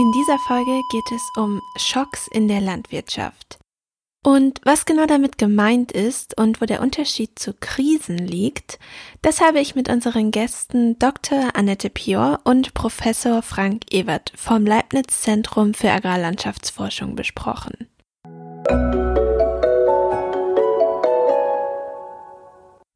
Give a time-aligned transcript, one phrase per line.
[0.00, 3.58] In dieser Folge geht es um Schocks in der Landwirtschaft.
[4.24, 8.78] Und was genau damit gemeint ist und wo der Unterschied zu Krisen liegt,
[9.20, 11.54] das habe ich mit unseren Gästen Dr.
[11.54, 17.86] Annette Pior und Professor Frank Ewert vom Leibniz Zentrum für Agrarlandschaftsforschung besprochen.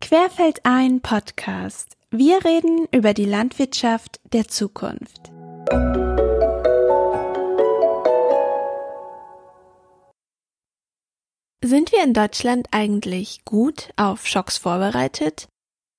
[0.01, 1.99] Querfeld ein Podcast.
[2.11, 5.31] Wir reden über die Landwirtschaft der Zukunft.
[11.67, 15.49] Sind wir in Deutschland eigentlich gut auf Schocks vorbereitet?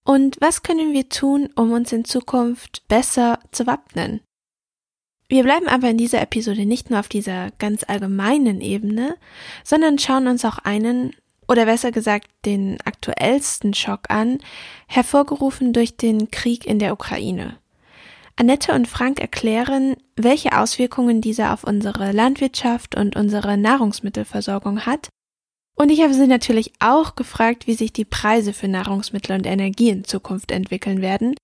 [0.06, 4.22] Und was können wir tun, um uns in Zukunft besser zu wappnen?
[5.28, 9.18] Wir bleiben aber in dieser Episode nicht nur auf dieser ganz allgemeinen Ebene,
[9.64, 11.16] sondern schauen uns auch einen,
[11.48, 14.38] oder besser gesagt den aktuellsten Schock an,
[14.86, 17.58] hervorgerufen durch den Krieg in der Ukraine.
[18.36, 25.10] Annette und Frank erklären, welche Auswirkungen dieser auf unsere Landwirtschaft und unsere Nahrungsmittelversorgung hat
[25.76, 29.90] und ich habe sie natürlich auch gefragt, wie sich die Preise für Nahrungsmittel und Energie
[29.90, 31.36] in Zukunft entwickeln werden.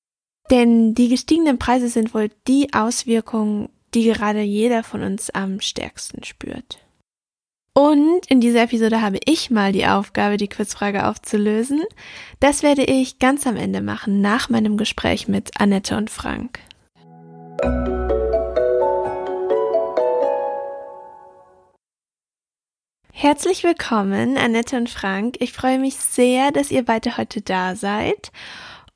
[0.49, 6.23] Denn die gestiegenen Preise sind wohl die Auswirkungen, die gerade jeder von uns am stärksten
[6.23, 6.79] spürt.
[7.73, 11.81] Und in dieser Episode habe ich mal die Aufgabe, die Quizfrage aufzulösen.
[12.41, 16.59] Das werde ich ganz am Ende machen, nach meinem Gespräch mit Annette und Frank.
[23.13, 25.35] Herzlich willkommen, Annette und Frank.
[25.39, 28.31] Ich freue mich sehr, dass ihr beide heute da seid.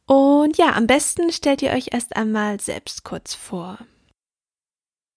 [0.07, 3.77] Und ja, am besten stellt ihr euch erst einmal selbst kurz vor.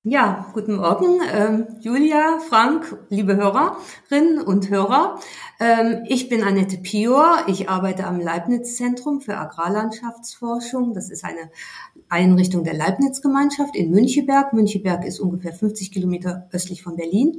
[0.03, 5.19] Ja, guten Morgen, ähm, Julia, Frank, liebe Hörerinnen und Hörer.
[5.61, 7.45] Ähm, ich bin Annette Pior.
[7.47, 10.95] Ich arbeite am Leibniz-Zentrum für Agrarlandschaftsforschung.
[10.95, 11.51] Das ist eine
[12.09, 14.53] Einrichtung der Leibniz-Gemeinschaft in Müncheberg.
[14.53, 17.39] Müncheberg ist ungefähr 50 Kilometer östlich von Berlin.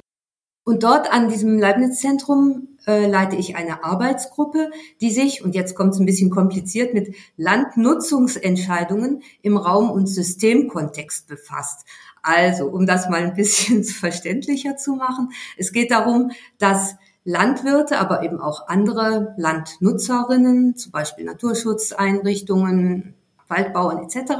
[0.69, 4.69] Und dort an diesem Leibniz-Zentrum äh, leite ich eine Arbeitsgruppe,
[5.01, 11.27] die sich, und jetzt kommt es ein bisschen kompliziert, mit Landnutzungsentscheidungen im Raum- und Systemkontext
[11.27, 11.87] befasst.
[12.21, 18.21] Also, um das mal ein bisschen verständlicher zu machen, es geht darum, dass Landwirte, aber
[18.21, 23.15] eben auch andere Landnutzerinnen, zum Beispiel Naturschutzeinrichtungen,
[23.47, 24.33] Waldbauern etc.,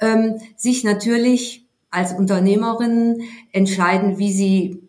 [0.00, 4.79] ähm, sich natürlich als Unternehmerinnen entscheiden, wie sie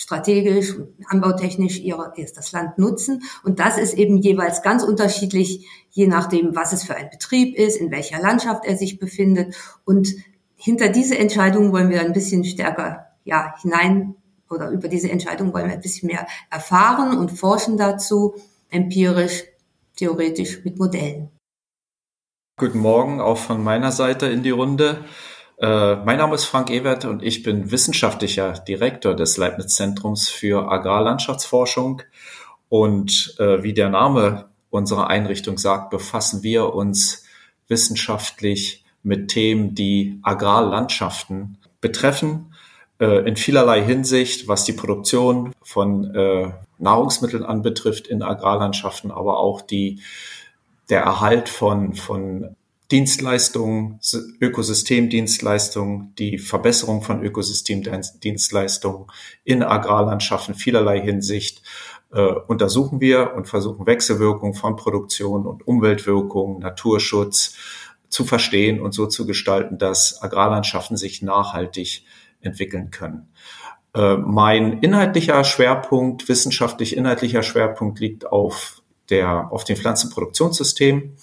[0.00, 0.76] strategisch,
[1.08, 3.22] anbautechnisch ihre, das Land nutzen.
[3.44, 7.76] Und das ist eben jeweils ganz unterschiedlich, je nachdem, was es für ein Betrieb ist,
[7.76, 9.54] in welcher Landschaft er sich befindet.
[9.84, 10.14] Und
[10.56, 14.14] hinter diese Entscheidung wollen wir ein bisschen stärker ja, hinein
[14.48, 18.34] oder über diese Entscheidung wollen wir ein bisschen mehr erfahren und forschen dazu,
[18.70, 19.44] empirisch,
[19.96, 21.28] theoretisch mit Modellen.
[22.58, 25.04] Guten Morgen auch von meiner Seite in die Runde.
[25.60, 30.72] Äh, mein Name ist Frank Ewert und ich bin wissenschaftlicher Direktor des Leibniz Zentrums für
[30.72, 32.00] Agrarlandschaftsforschung.
[32.70, 37.24] Und äh, wie der Name unserer Einrichtung sagt, befassen wir uns
[37.68, 42.54] wissenschaftlich mit Themen, die Agrarlandschaften betreffen,
[42.98, 49.60] äh, in vielerlei Hinsicht, was die Produktion von äh, Nahrungsmitteln anbetrifft in Agrarlandschaften, aber auch
[49.60, 50.00] die,
[50.88, 52.56] der Erhalt von, von
[52.90, 54.00] Dienstleistungen,
[54.40, 59.06] Ökosystemdienstleistungen, die Verbesserung von Ökosystemdienstleistungen
[59.44, 61.62] in Agrarlandschaften vielerlei Hinsicht
[62.12, 67.56] äh, untersuchen wir und versuchen Wechselwirkungen von Produktion und Umweltwirkungen, Naturschutz
[68.08, 72.04] zu verstehen und so zu gestalten, dass Agrarlandschaften sich nachhaltig
[72.40, 73.28] entwickeln können.
[73.94, 81.16] Äh, mein inhaltlicher Schwerpunkt, wissenschaftlich inhaltlicher Schwerpunkt liegt auf der, auf dem Pflanzenproduktionssystem.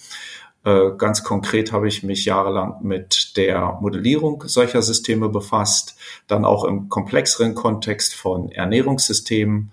[0.64, 5.96] Äh, ganz konkret habe ich mich jahrelang mit der Modellierung solcher Systeme befasst,
[6.26, 9.72] dann auch im komplexeren Kontext von Ernährungssystemen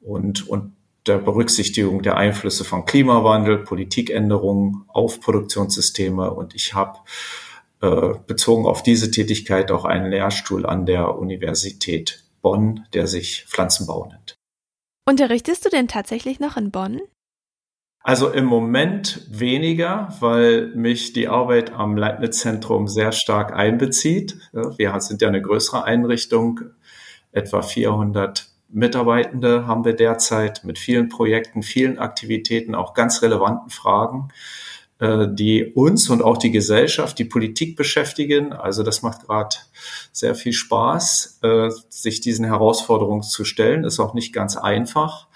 [0.00, 0.72] und, und
[1.06, 6.32] der Berücksichtigung der Einflüsse von Klimawandel, Politikänderungen auf Produktionssysteme.
[6.32, 6.98] Und ich habe
[7.80, 14.06] äh, bezogen auf diese Tätigkeit auch einen Lehrstuhl an der Universität Bonn, der sich Pflanzenbau
[14.06, 14.34] nennt.
[15.06, 17.00] Unterrichtest du denn tatsächlich noch in Bonn?
[18.06, 24.36] Also im Moment weniger, weil mich die Arbeit am Leibniz-Zentrum sehr stark einbezieht.
[24.52, 26.60] Wir sind ja eine größere Einrichtung,
[27.32, 34.28] etwa 400 Mitarbeitende haben wir derzeit mit vielen Projekten, vielen Aktivitäten, auch ganz relevanten Fragen,
[34.98, 38.52] äh, die uns und auch die Gesellschaft, die Politik beschäftigen.
[38.52, 39.56] Also das macht gerade
[40.12, 43.84] sehr viel Spaß, äh, sich diesen Herausforderungen zu stellen.
[43.84, 45.28] Ist auch nicht ganz einfach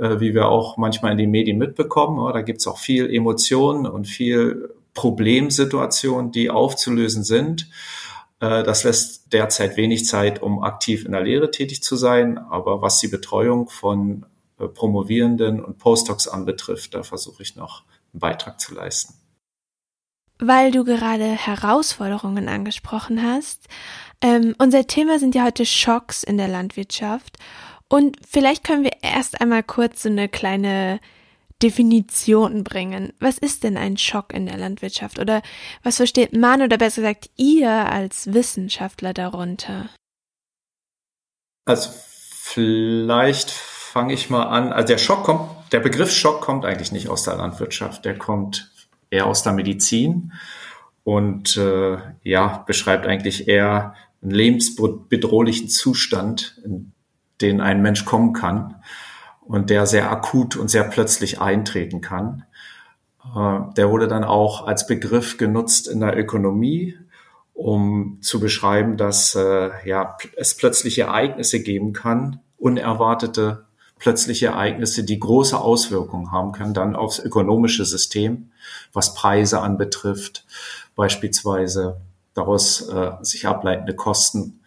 [0.00, 2.32] wie wir auch manchmal in den Medien mitbekommen.
[2.32, 7.68] Da gibt es auch viel Emotionen und viel Problemsituationen, die aufzulösen sind.
[8.40, 12.38] Äh, das lässt derzeit wenig Zeit, um aktiv in der Lehre tätig zu sein.
[12.38, 14.26] Aber was die Betreuung von
[14.58, 19.14] äh, Promovierenden und Postdocs anbetrifft, da versuche ich noch einen Beitrag zu leisten.
[20.38, 23.68] Weil du gerade Herausforderungen angesprochen hast.
[24.22, 27.36] Ähm, unser Thema sind ja heute Schocks in der Landwirtschaft.
[27.90, 31.00] Und vielleicht können wir erst einmal kurz so eine kleine
[31.60, 33.12] Definition bringen.
[33.18, 35.18] Was ist denn ein Schock in der Landwirtschaft?
[35.18, 35.42] Oder
[35.82, 39.90] was versteht man oder besser gesagt ihr als Wissenschaftler darunter?
[41.66, 44.72] Also vielleicht fange ich mal an.
[44.72, 48.04] Also der Schock kommt, der Begriff Schock kommt eigentlich nicht aus der Landwirtschaft.
[48.04, 48.70] Der kommt
[49.10, 50.32] eher aus der Medizin
[51.02, 56.60] und äh, ja beschreibt eigentlich eher einen lebensbedrohlichen Zustand,
[57.40, 58.76] den ein Mensch kommen kann
[59.40, 62.44] und der sehr akut und sehr plötzlich eintreten kann.
[63.24, 66.96] Äh, der wurde dann auch als Begriff genutzt in der Ökonomie,
[67.54, 73.64] um zu beschreiben, dass äh, ja, es plötzliche Ereignisse geben kann, unerwartete
[73.98, 78.50] plötzliche Ereignisse, die große Auswirkungen haben können dann aufs ökonomische System,
[78.92, 80.46] was Preise anbetrifft,
[80.96, 82.00] beispielsweise
[82.34, 84.59] daraus äh, sich ableitende Kosten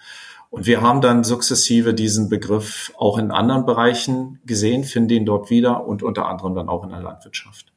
[0.53, 5.49] und wir haben dann sukzessive diesen Begriff auch in anderen Bereichen gesehen, finden ihn dort
[5.49, 7.72] wieder und unter anderem dann auch in der Landwirtschaft.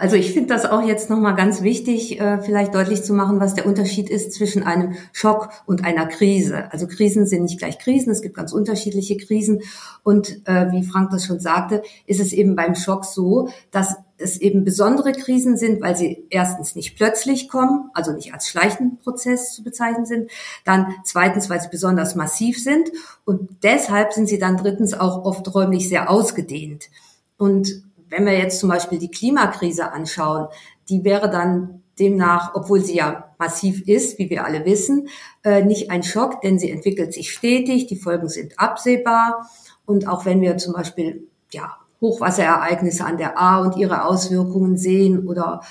[0.00, 3.54] Also ich finde das auch jetzt nochmal ganz wichtig, äh, vielleicht deutlich zu machen, was
[3.54, 6.70] der Unterschied ist zwischen einem Schock und einer Krise.
[6.70, 9.62] Also Krisen sind nicht gleich Krisen, es gibt ganz unterschiedliche Krisen.
[10.04, 14.40] Und äh, wie Frank das schon sagte, ist es eben beim Schock so, dass es
[14.40, 19.52] eben besondere Krisen sind, weil sie erstens nicht plötzlich kommen, also nicht als schleichenden Prozess
[19.52, 20.30] zu bezeichnen sind,
[20.64, 22.88] dann zweitens, weil sie besonders massiv sind
[23.24, 26.88] und deshalb sind sie dann drittens auch oft räumlich sehr ausgedehnt.
[27.36, 30.48] Und wenn wir jetzt zum Beispiel die Klimakrise anschauen,
[30.88, 35.08] die wäre dann demnach, obwohl sie ja massiv ist, wie wir alle wissen,
[35.44, 39.48] äh, nicht ein Schock, denn sie entwickelt sich stetig, die Folgen sind absehbar.
[39.84, 45.26] Und auch wenn wir zum Beispiel ja, Hochwasserereignisse an der A und ihre Auswirkungen sehen
[45.26, 45.62] oder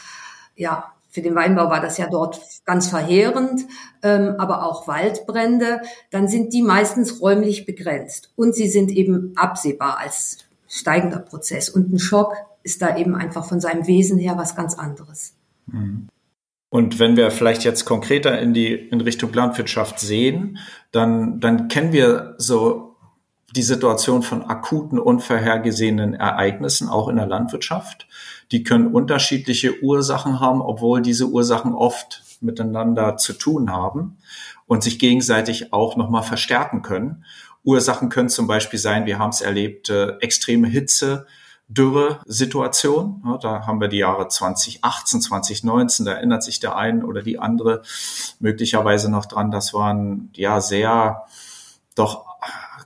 [0.55, 3.65] ja, für den Weinbau war das ja dort ganz verheerend,
[4.03, 5.81] ähm, aber auch Waldbrände,
[6.11, 11.69] dann sind die meistens räumlich begrenzt und sie sind eben absehbar als steigender Prozess.
[11.69, 15.33] Und ein Schock ist da eben einfach von seinem Wesen her was ganz anderes.
[15.67, 16.07] Mhm.
[16.69, 20.57] Und wenn wir vielleicht jetzt konkreter in die in Richtung Landwirtschaft sehen,
[20.91, 22.95] dann dann kennen wir so
[23.55, 28.07] die Situation von akuten, unvorhergesehenen Ereignissen, auch in der Landwirtschaft.
[28.51, 34.17] Die können unterschiedliche Ursachen haben, obwohl diese Ursachen oft miteinander zu tun haben
[34.67, 37.23] und sich gegenseitig auch nochmal verstärken können.
[37.67, 41.27] Ursachen können zum Beispiel sein, wir haben es erlebt, äh, extreme Hitze,
[41.67, 43.21] Dürre-Situation.
[43.25, 47.39] Ja, da haben wir die Jahre 2018, 2019, da erinnert sich der ein oder die
[47.39, 47.81] andere
[48.39, 49.51] möglicherweise noch dran.
[49.51, 51.23] Das waren ja sehr
[51.93, 52.25] doch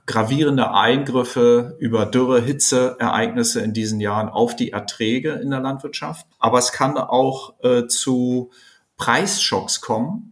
[0.08, 6.26] gravierende Eingriffe über Dürre, Hitze, Ereignisse in diesen Jahren auf die Erträge in der Landwirtschaft.
[6.40, 8.50] Aber es kann auch äh, zu
[8.98, 10.31] Preisschocks kommen,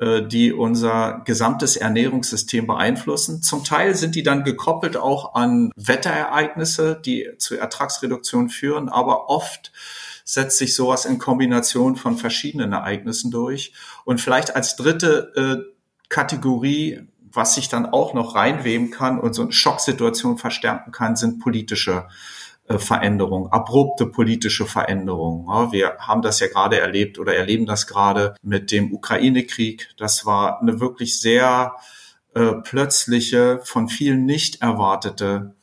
[0.00, 3.42] die unser gesamtes Ernährungssystem beeinflussen.
[3.42, 9.72] Zum Teil sind die dann gekoppelt auch an Wetterereignisse, die zu Ertragsreduktion führen, aber oft
[10.24, 13.72] setzt sich sowas in Kombination von verschiedenen Ereignissen durch.
[14.04, 19.42] Und vielleicht als dritte äh, Kategorie was sich dann auch noch reinweben kann und so
[19.42, 22.08] eine Schocksituation verstärken kann, sind politische
[22.68, 25.46] äh, Veränderungen, abrupte politische Veränderungen.
[25.48, 29.88] Ja, wir haben das ja gerade erlebt oder erleben das gerade mit dem Ukraine-Krieg.
[29.96, 31.76] Das war eine wirklich sehr
[32.34, 35.54] äh, plötzliche, von vielen nicht erwartete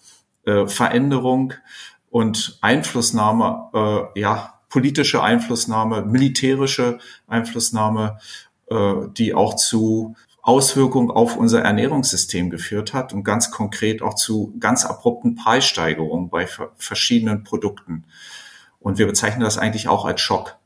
[0.45, 1.53] äh, Veränderung
[2.09, 8.19] und Einflussnahme, ja, politische Einflussnahme, militärische Einflussnahme,
[9.17, 14.85] die auch zu Auswirkungen auf unser Ernährungssystem geführt hat und ganz konkret auch zu ganz
[14.85, 16.47] abrupten Preissteigerungen bei
[16.77, 18.05] verschiedenen Produkten.
[18.79, 20.57] Und wir bezeichnen das eigentlich auch als Schock.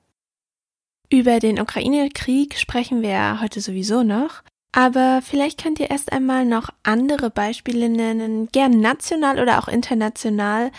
[1.10, 4.44] Über den Ukraine-Krieg sprechen wir ja heute sowieso noch.
[4.74, 10.72] Aber vielleicht könnt ihr erst einmal noch andere Beispiele nennen, gern national oder auch international,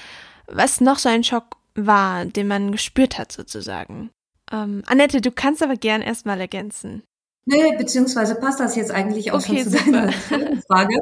[0.47, 4.11] was noch so ein Schock war, den man gespürt hat sozusagen.
[4.53, 7.03] Ähm, Annette, du kannst aber gern erstmal ergänzen.
[7.47, 9.93] Nee, beziehungsweise passt das jetzt eigentlich auch okay, schon zu super.
[9.93, 10.95] deiner Frage.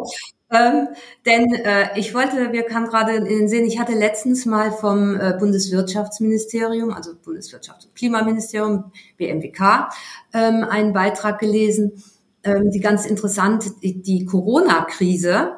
[0.51, 0.89] Ähm,
[1.27, 5.15] denn äh, ich wollte, wir kamen gerade in den Sinn, ich hatte letztens mal vom
[5.15, 9.91] äh, Bundeswirtschaftsministerium, also Bundeswirtschafts- und Klimaministerium, BMWK,
[10.33, 12.03] ähm, einen Beitrag gelesen,
[12.45, 15.58] ähm, die ganz interessant, die, die Corona-Krise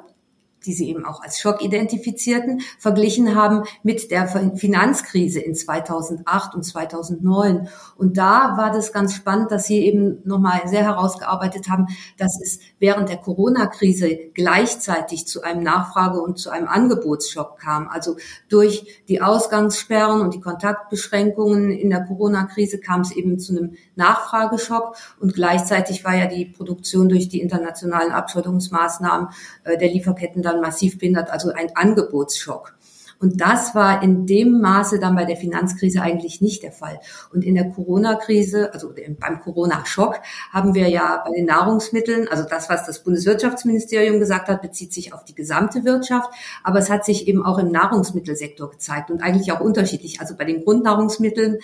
[0.67, 6.63] die sie eben auch als Schock identifizierten, verglichen haben mit der Finanzkrise in 2008 und
[6.63, 7.69] 2009.
[7.97, 11.87] Und da war das ganz spannend, dass sie eben nochmal sehr herausgearbeitet haben,
[12.19, 17.89] dass es während der Corona-Krise gleichzeitig zu einem Nachfrage- und zu einem Angebotsschock kam.
[17.89, 18.17] Also
[18.49, 24.97] durch die Ausgangssperren und die Kontaktbeschränkungen in der Corona-Krise kam es eben zu einem Nachfrageschock
[25.19, 29.29] und gleichzeitig war ja die Produktion durch die internationalen Abschottungsmaßnahmen
[29.65, 32.75] äh, der Lieferketten dann massiv behindert, also ein Angebotsschock.
[33.21, 37.01] Und das war in dem Maße dann bei der Finanzkrise eigentlich nicht der Fall.
[37.33, 42.71] Und in der Corona-Krise, also beim Corona-Schock, haben wir ja bei den Nahrungsmitteln, also das,
[42.71, 46.31] was das Bundeswirtschaftsministerium gesagt hat, bezieht sich auf die gesamte Wirtschaft,
[46.65, 50.21] aber es hat sich eben auch im Nahrungsmittelsektor gezeigt und eigentlich auch unterschiedlich.
[50.21, 51.59] Also bei den Grundnahrungsmitteln,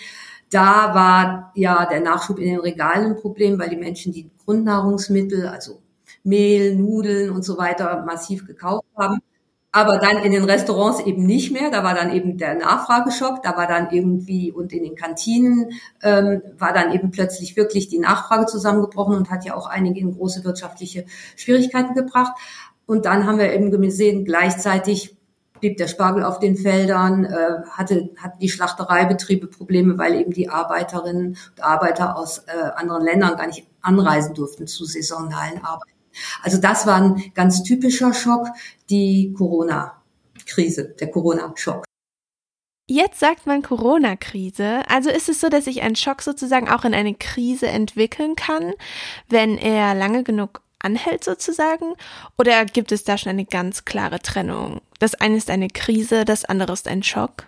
[0.51, 5.47] da war ja der Nachschub in den Regalen ein Problem, weil die Menschen die Grundnahrungsmittel,
[5.47, 5.81] also
[6.27, 9.19] Mehl, Nudeln und so weiter massiv gekauft haben.
[9.71, 11.69] Aber dann in den Restaurants eben nicht mehr.
[11.69, 13.43] Da war dann eben der Nachfrageschock.
[13.43, 17.99] Da war dann irgendwie und in den Kantinen ähm, war dann eben plötzlich wirklich die
[17.99, 21.05] Nachfrage zusammengebrochen und hat ja auch einige in große wirtschaftliche
[21.35, 22.33] Schwierigkeiten gebracht.
[22.85, 25.17] Und dann haben wir eben gesehen, gleichzeitig
[25.59, 30.49] blieb der Spargel auf den Feldern, äh, hatte, hatten die Schlachtereibetriebe Probleme, weil eben die
[30.49, 35.96] Arbeiterinnen und Arbeiter aus äh, anderen Ländern gar nicht anreisen durften zu saisonalen Arbeiten.
[36.41, 38.47] Also das war ein ganz typischer Schock,
[38.89, 41.83] die Corona-Krise, der Corona-Schock.
[42.89, 44.81] Jetzt sagt man Corona-Krise.
[44.87, 48.73] Also ist es so, dass sich ein Schock sozusagen auch in eine Krise entwickeln kann,
[49.27, 51.95] wenn er lange genug anhält sozusagen?
[52.37, 54.81] Oder gibt es da schon eine ganz klare Trennung?
[54.99, 57.47] Das eine ist eine Krise, das andere ist ein Schock?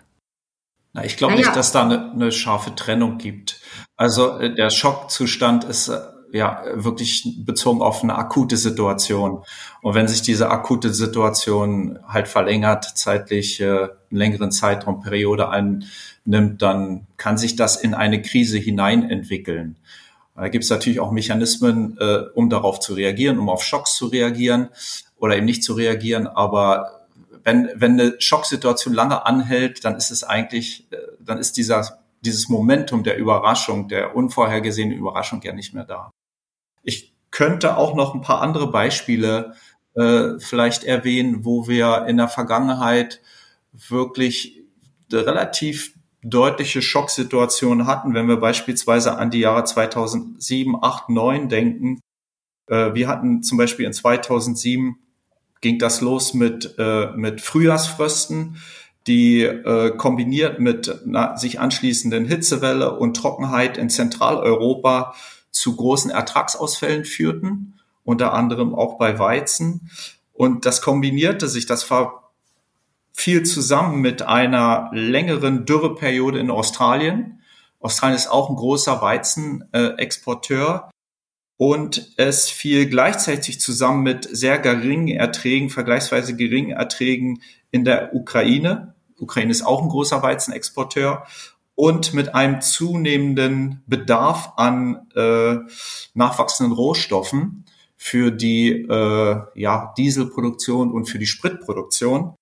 [0.92, 1.46] Na, ich glaube naja.
[1.46, 3.60] nicht, dass da eine, eine, scharfe Trennung gibt.
[3.96, 6.00] Also äh, der Schockzustand ist äh,
[6.32, 9.42] ja wirklich bezogen auf eine akute Situation.
[9.82, 16.62] Und wenn sich diese akute Situation halt verlängert, zeitlich äh, einen längeren Zeitraum, Periode einnimmt,
[16.62, 19.76] dann kann sich das in eine Krise hinein entwickeln.
[20.36, 24.06] Da gibt es natürlich auch Mechanismen, äh, um darauf zu reagieren, um auf Schocks zu
[24.06, 24.68] reagieren
[25.18, 26.26] oder eben nicht zu reagieren.
[26.26, 27.06] Aber
[27.44, 32.48] wenn, wenn eine Schocksituation lange anhält, dann ist es eigentlich, äh, dann ist dieser, dieses
[32.48, 36.10] Momentum der Überraschung, der unvorhergesehenen Überraschung ja nicht mehr da.
[36.82, 39.54] Ich könnte auch noch ein paar andere Beispiele
[39.94, 43.20] äh, vielleicht erwähnen, wo wir in der Vergangenheit
[43.72, 44.62] wirklich
[45.12, 52.00] relativ deutliche Schocksituationen hatten, wenn wir beispielsweise an die Jahre 2007, 8, 9 denken.
[52.66, 54.96] Äh, wir hatten zum Beispiel in 2007
[55.60, 58.56] ging das los mit, äh, mit Frühjahrsfrösten,
[59.06, 65.14] die äh, kombiniert mit na, sich anschließenden Hitzewelle und Trockenheit in Zentraleuropa
[65.50, 69.90] zu großen Ertragsausfällen führten, unter anderem auch bei Weizen.
[70.32, 72.32] Und das kombinierte sich, das war
[73.12, 77.42] viel zusammen mit einer längeren Dürreperiode in Australien.
[77.80, 80.90] Australien ist auch ein großer Weizenexporteur.
[81.56, 88.94] Und es fiel gleichzeitig zusammen mit sehr geringen Erträgen, vergleichsweise geringen Erträgen in der Ukraine.
[89.18, 91.26] Ukraine ist auch ein großer Weizenexporteur
[91.80, 95.56] und mit einem zunehmenden Bedarf an äh,
[96.12, 97.64] nachwachsenden Rohstoffen
[97.96, 102.34] für die äh, ja, Dieselproduktion und für die Spritproduktion.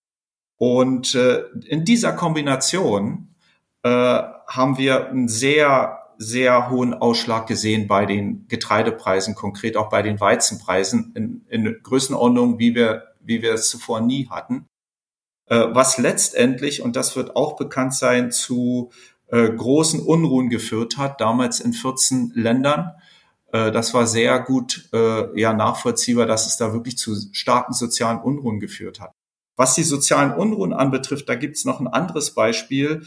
[0.56, 3.36] Und äh, in dieser Kombination
[3.84, 10.02] äh, haben wir einen sehr, sehr hohen Ausschlag gesehen bei den Getreidepreisen, konkret auch bei
[10.02, 14.66] den Weizenpreisen in, in Größenordnung, wie wir, wie wir es zuvor nie hatten.
[15.46, 18.90] Äh, was letztendlich, und das wird auch bekannt sein, zu
[19.30, 22.92] äh, großen Unruhen geführt hat, damals in 14 Ländern.
[23.52, 28.20] Äh, das war sehr gut äh, ja, nachvollziehbar, dass es da wirklich zu starken sozialen
[28.20, 29.12] Unruhen geführt hat.
[29.56, 33.02] Was die sozialen Unruhen anbetrifft, da gibt es noch ein anderes Beispiel.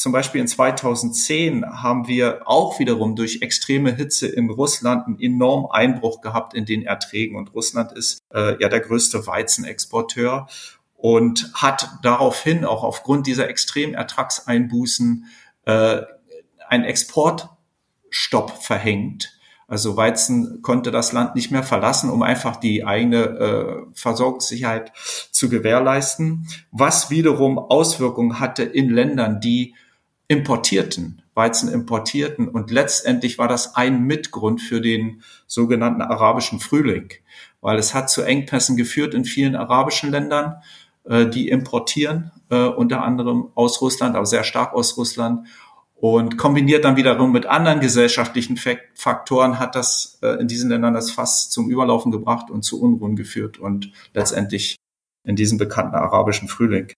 [0.00, 5.70] Zum Beispiel in 2010 haben wir auch wiederum durch extreme Hitze in Russland einen enormen
[5.70, 7.36] Einbruch gehabt in den Erträgen.
[7.36, 10.46] Und Russland ist äh, ja der größte Weizenexporteur
[11.00, 15.24] und hat daraufhin auch aufgrund dieser extremen Ertragseinbußen
[15.64, 16.02] äh,
[16.68, 19.32] einen Exportstopp verhängt.
[19.66, 24.92] Also Weizen konnte das Land nicht mehr verlassen, um einfach die eigene äh, Versorgungssicherheit
[25.30, 29.74] zu gewährleisten, was wiederum Auswirkungen hatte in Ländern, die
[30.26, 32.48] importierten, Weizen importierten.
[32.48, 37.10] Und letztendlich war das ein Mitgrund für den sogenannten arabischen Frühling,
[37.60, 40.56] weil es hat zu Engpässen geführt in vielen arabischen Ländern
[41.04, 45.46] die importieren, äh, unter anderem aus Russland, aber sehr stark aus Russland.
[45.94, 48.58] Und kombiniert dann wiederum mit anderen gesellschaftlichen
[48.94, 53.16] Faktoren hat das äh, in diesen Ländern das Fass zum Überlaufen gebracht und zu Unruhen
[53.16, 54.76] geführt und letztendlich
[55.24, 56.92] in diesem bekannten arabischen Frühling,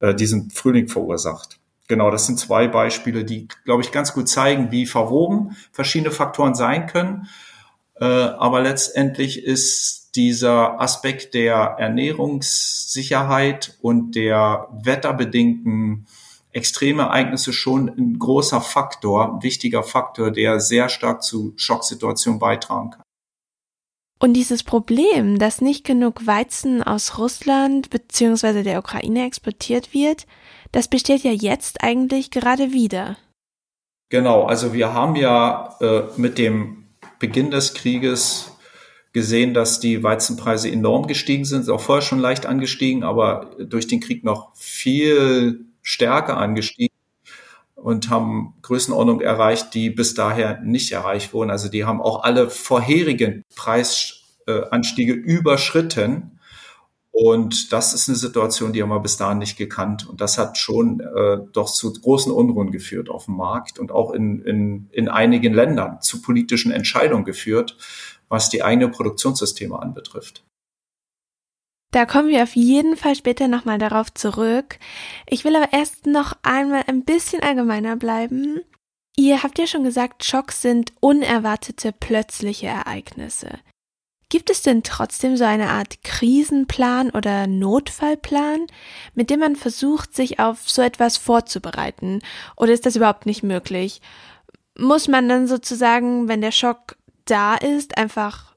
[0.00, 1.60] äh, diesen Frühling verursacht.
[1.86, 6.56] Genau, das sind zwei Beispiele, die, glaube ich, ganz gut zeigen, wie verwoben verschiedene Faktoren
[6.56, 7.28] sein können.
[8.00, 16.08] Äh, aber letztendlich ist dieser Aspekt der Ernährungssicherheit und der wetterbedingten
[16.50, 23.02] Extremereignisse schon ein großer Faktor, ein wichtiger Faktor, der sehr stark zu Schocksituationen beitragen kann.
[24.18, 28.64] Und dieses Problem, dass nicht genug Weizen aus Russland bzw.
[28.64, 30.26] der Ukraine exportiert wird,
[30.72, 33.16] das besteht ja jetzt eigentlich gerade wieder.
[34.10, 36.88] Genau, also wir haben ja äh, mit dem
[37.20, 38.57] Beginn des Krieges
[39.18, 43.98] gesehen, dass die Weizenpreise enorm gestiegen sind, auch vorher schon leicht angestiegen, aber durch den
[43.98, 46.94] Krieg noch viel stärker angestiegen
[47.74, 51.50] und haben Größenordnung erreicht, die bis daher nicht erreicht wurden.
[51.50, 56.38] Also die haben auch alle vorherigen Preisanstiege überschritten.
[57.10, 60.08] Und das ist eine Situation, die haben wir bis dahin nicht gekannt.
[60.08, 64.12] Und das hat schon äh, doch zu großen Unruhen geführt auf dem Markt und auch
[64.12, 67.76] in, in, in einigen Ländern zu politischen Entscheidungen geführt,
[68.28, 70.44] was die eigene Produktionssysteme anbetrifft.
[71.90, 74.78] Da kommen wir auf jeden Fall später nochmal darauf zurück.
[75.26, 78.60] Ich will aber erst noch einmal ein bisschen allgemeiner bleiben.
[79.16, 83.58] Ihr habt ja schon gesagt, Schocks sind unerwartete plötzliche Ereignisse.
[84.28, 88.66] Gibt es denn trotzdem so eine Art Krisenplan oder Notfallplan,
[89.14, 92.20] mit dem man versucht, sich auf so etwas vorzubereiten?
[92.54, 94.02] Oder ist das überhaupt nicht möglich?
[94.76, 96.97] Muss man dann sozusagen, wenn der Schock
[97.30, 98.56] da ist, einfach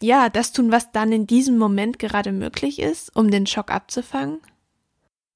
[0.00, 4.40] ja, das tun, was dann in diesem Moment gerade möglich ist, um den Schock abzufangen?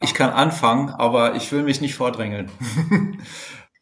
[0.01, 2.51] Ich kann anfangen, aber ich will mich nicht vordrängeln.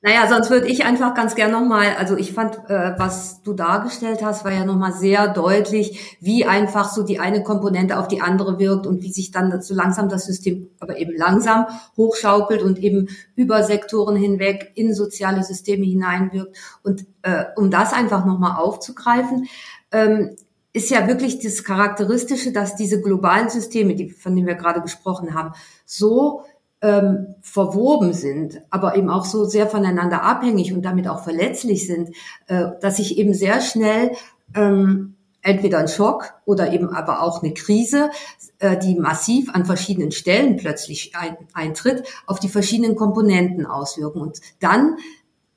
[0.03, 4.23] Naja, sonst würde ich einfach ganz gern nochmal, also ich fand, äh, was du dargestellt
[4.23, 8.59] hast, war ja nochmal sehr deutlich, wie einfach so die eine Komponente auf die andere
[8.59, 13.09] wirkt und wie sich dann so langsam das System, aber eben langsam hochschaukelt und eben
[13.35, 16.57] über Sektoren hinweg in soziale Systeme hineinwirkt.
[16.83, 19.49] Und äh, um das einfach nochmal aufzugreifen,
[19.93, 20.37] ähm,
[20.75, 25.33] ist ja wirklich das Charakteristische, dass diese globalen Systeme, die, von denen wir gerade gesprochen
[25.35, 25.55] haben,
[25.87, 26.43] so
[26.87, 32.11] ähm, verwoben sind, aber eben auch so sehr voneinander abhängig und damit auch verletzlich sind,
[32.47, 34.13] äh, dass sich eben sehr schnell
[34.55, 38.11] ähm, entweder ein Schock oder eben aber auch eine Krise,
[38.61, 44.21] äh, die massiv an verschiedenen Stellen plötzlich ein, eintritt, auf die verschiedenen Komponenten auswirken.
[44.21, 44.97] Und dann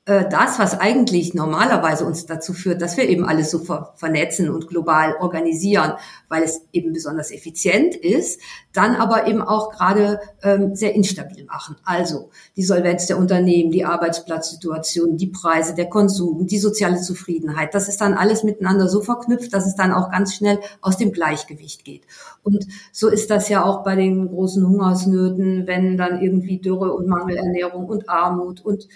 [0.06, 4.48] äh, das, was eigentlich normalerweise uns dazu führt, dass wir eben alles so ver vernetzen
[4.48, 5.92] und global organisieren,
[6.28, 8.40] weil es eben besonders effizient ist,
[8.72, 11.76] dann aber eben auch gerade ähm, sehr instabil machen.
[11.84, 17.88] Also die Solvenz der Unternehmen, die Arbeitsplatzsituation, die Preise, der Konsum, die soziale Zufriedenheit, das
[17.88, 21.84] ist dann alles miteinander so verknüpft, dass es dann auch ganz schnell aus dem Gleichgewicht
[21.84, 22.04] geht.
[22.42, 27.06] Und so ist das ja auch bei den großen Hungersnöten, wenn dann irgendwie Dürre und
[27.06, 28.88] Mangelernährung und Armut und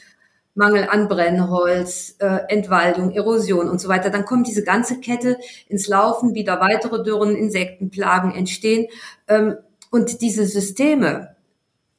[0.55, 5.39] Mangel an Brennholz, äh, Entwaldung, Erosion und so weiter, dann kommt diese ganze Kette
[5.69, 8.87] ins Laufen, wieder weitere Dürren, Insektenplagen entstehen.
[9.29, 9.57] Ähm,
[9.91, 11.37] und diese Systeme,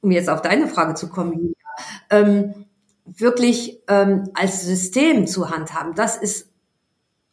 [0.02, 1.56] um jetzt auf deine Frage zu kommen, Julia,
[2.10, 2.66] ähm,
[3.06, 6.50] wirklich ähm, als System zu handhaben, das ist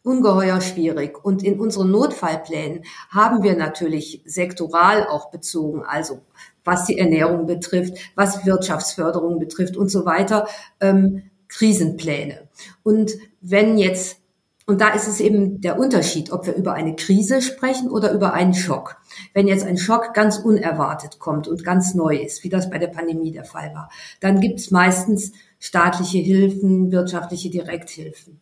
[0.02, 1.24] ungeheuer schwierig.
[1.24, 6.20] Und in unseren Notfallplänen haben wir natürlich sektoral auch bezogen, also
[6.64, 10.46] was die Ernährung betrifft, was Wirtschaftsförderung betrifft und so weiter,
[10.80, 12.48] ähm, Krisenpläne.
[12.82, 14.18] Und wenn jetzt,
[14.66, 18.32] und da ist es eben der Unterschied, ob wir über eine Krise sprechen oder über
[18.32, 18.96] einen Schock.
[19.34, 22.86] Wenn jetzt ein Schock ganz unerwartet kommt und ganz neu ist, wie das bei der
[22.86, 28.40] Pandemie der Fall war, dann gibt es meistens staatliche Hilfen, wirtschaftliche Direkthilfen.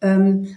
[0.00, 0.56] Ähm,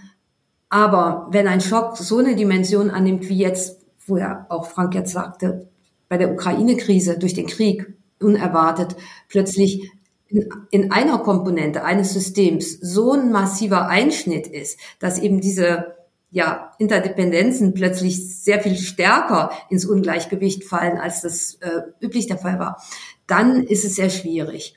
[0.68, 5.12] aber wenn ein Schock so eine Dimension annimmt wie jetzt, wo ja auch Frank jetzt
[5.12, 5.68] sagte,
[6.08, 7.86] bei der Ukraine-Krise durch den Krieg
[8.20, 8.96] unerwartet
[9.28, 9.90] plötzlich
[10.28, 15.96] in, in einer Komponente eines Systems so ein massiver Einschnitt ist, dass eben diese
[16.30, 22.58] ja, Interdependenzen plötzlich sehr viel stärker ins Ungleichgewicht fallen, als das äh, üblich der Fall
[22.58, 22.82] war,
[23.26, 24.76] dann ist es sehr schwierig.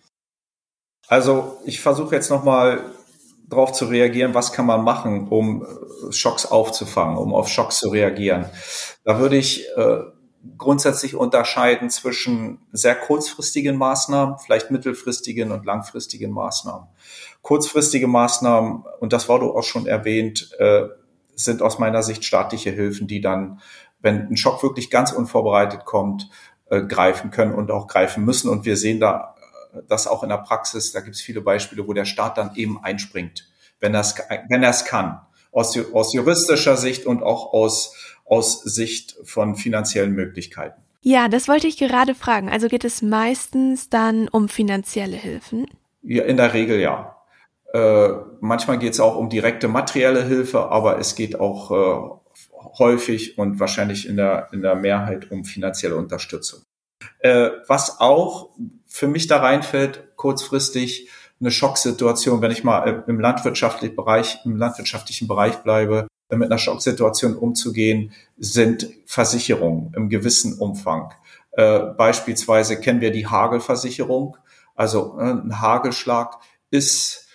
[1.07, 2.91] Also ich versuche jetzt nochmal
[3.49, 5.67] darauf zu reagieren, was kann man machen, um
[6.09, 8.45] Schocks aufzufangen, um auf Schocks zu reagieren.
[9.03, 9.97] Da würde ich äh,
[10.57, 16.87] grundsätzlich unterscheiden zwischen sehr kurzfristigen Maßnahmen, vielleicht mittelfristigen und langfristigen Maßnahmen.
[17.41, 20.87] Kurzfristige Maßnahmen, und das wurde auch schon erwähnt, äh,
[21.35, 23.61] sind aus meiner Sicht staatliche Hilfen, die dann,
[24.01, 26.29] wenn ein Schock wirklich ganz unvorbereitet kommt,
[26.69, 28.49] äh, greifen können und auch greifen müssen.
[28.49, 29.35] Und wir sehen da
[29.73, 30.91] äh, das auch in der Praxis.
[30.91, 33.49] Da gibt es viele Beispiele, wo der Staat dann eben einspringt,
[33.79, 34.15] wenn er es
[34.49, 35.21] wenn er es kann.
[35.51, 37.93] Aus, aus juristischer Sicht und auch aus
[38.31, 40.81] aus Sicht von finanziellen Möglichkeiten.
[41.01, 42.49] Ja, das wollte ich gerade fragen.
[42.49, 45.65] Also geht es meistens dann um finanzielle Hilfen?
[46.01, 47.17] Ja, in der Regel ja.
[47.73, 53.37] Äh, manchmal geht es auch um direkte materielle Hilfe, aber es geht auch äh, häufig
[53.37, 56.61] und wahrscheinlich in der, in der Mehrheit um finanzielle Unterstützung.
[57.19, 58.51] Äh, was auch
[58.87, 61.09] für mich da reinfällt, kurzfristig
[61.41, 67.35] eine Schocksituation, wenn ich mal im landwirtschaftlichen Bereich, im landwirtschaftlichen Bereich bleibe, mit einer Schocksituation
[67.35, 71.13] umzugehen, sind Versicherungen im gewissen Umfang.
[71.51, 74.37] Äh, beispielsweise kennen wir die Hagelversicherung.
[74.75, 76.37] Also äh, ein Hagelschlag
[76.69, 77.27] ist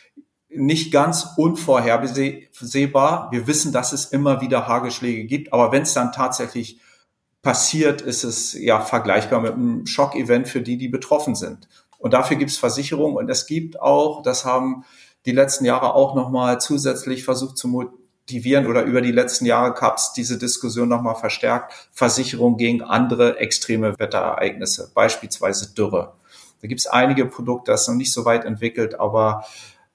[0.49, 3.29] nicht ganz unvorhersehbar.
[3.31, 6.81] Wir wissen, dass es immer wieder Hagelschläge gibt, aber wenn es dann tatsächlich
[7.43, 11.69] passiert, ist es ja vergleichbar mit einem Schockevent für die, die betroffen sind.
[11.99, 14.85] Und dafür gibt es Versicherungen und es gibt auch, das haben
[15.27, 17.69] die letzten Jahre auch nochmal zusätzlich versucht zu
[18.27, 23.39] motivieren oder über die letzten Jahre gab es diese Diskussion nochmal verstärkt, Versicherung gegen andere
[23.39, 26.15] extreme Wetterereignisse, beispielsweise Dürre.
[26.61, 29.45] Da gibt es einige Produkte, das ist noch nicht so weit entwickelt, aber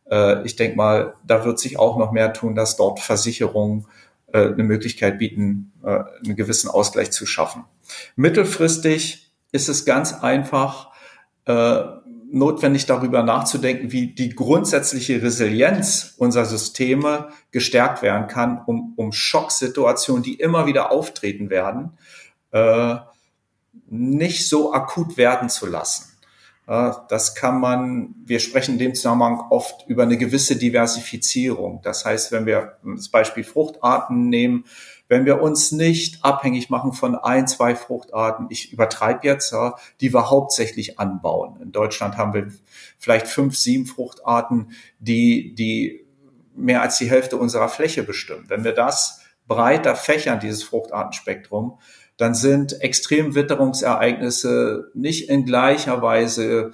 [0.09, 3.85] äh, ich denke mal, da wird sich auch noch mehr tun, dass dort Versicherungen
[4.31, 7.65] äh, eine Möglichkeit bieten, äh, einen gewissen Ausgleich zu schaffen.
[8.15, 10.91] Mittelfristig ist es ganz einfach,
[11.43, 11.81] äh,
[12.31, 20.23] notwendig darüber nachzudenken, wie die grundsätzliche Resilienz unserer Systeme gestärkt werden kann, um, um Schocksituationen,
[20.23, 21.97] die immer wieder auftreten werden,
[22.51, 22.95] äh,
[23.87, 26.11] nicht so akut werden zu lassen.
[26.67, 31.81] Äh, das kann man, wir sprechen in dem Zusammenhang oft über eine gewisse Diversifizierung.
[31.83, 34.65] Das heißt, wenn wir das Beispiel Fruchtarten nehmen,
[35.11, 39.53] wenn wir uns nicht abhängig machen von ein, zwei Fruchtarten, ich übertreibe jetzt,
[39.99, 41.59] die wir hauptsächlich anbauen.
[41.61, 42.47] In Deutschland haben wir
[42.97, 46.07] vielleicht fünf, sieben Fruchtarten, die, die
[46.55, 48.45] mehr als die Hälfte unserer Fläche bestimmen.
[48.47, 51.77] Wenn wir das breiter fächern, dieses Fruchtartenspektrum,
[52.15, 56.71] dann sind Extremwitterungsereignisse nicht in gleicher Weise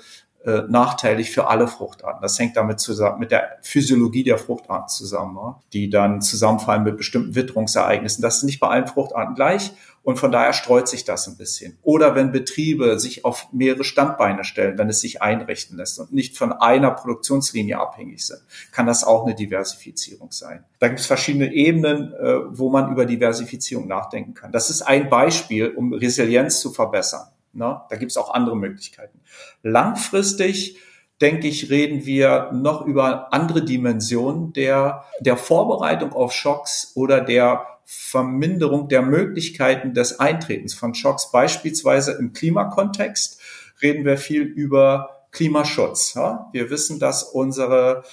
[0.47, 2.21] äh, nachteilig für alle Fruchtarten.
[2.21, 7.35] Das hängt damit zusammen, mit der Physiologie der Fruchtarten zusammen, die dann zusammenfallen mit bestimmten
[7.35, 8.21] Witterungsereignissen.
[8.21, 11.77] Das ist nicht bei allen Fruchtarten gleich und von daher streut sich das ein bisschen.
[11.83, 16.37] Oder wenn Betriebe sich auf mehrere Standbeine stellen, wenn es sich einrichten lässt und nicht
[16.37, 18.39] von einer Produktionslinie abhängig sind,
[18.71, 20.63] kann das auch eine Diversifizierung sein.
[20.79, 24.53] Da gibt es verschiedene Ebenen, äh, wo man über Diversifizierung nachdenken kann.
[24.53, 27.27] Das ist ein Beispiel, um Resilienz zu verbessern.
[27.57, 27.81] Ne?
[27.89, 29.19] Da gibt es auch andere Möglichkeiten.
[29.63, 30.77] Langfristig
[31.19, 37.65] denke ich, reden wir noch über andere Dimensionen der, der Vorbereitung auf Schocks oder der
[37.85, 41.31] Verminderung der Möglichkeiten des Eintretens von Schocks.
[41.31, 43.41] Beispielsweise im Klimakontext
[43.81, 46.13] reden wir viel über Klimaschutz.
[46.13, 46.49] Ja?
[46.51, 48.03] Wir wissen, dass unsere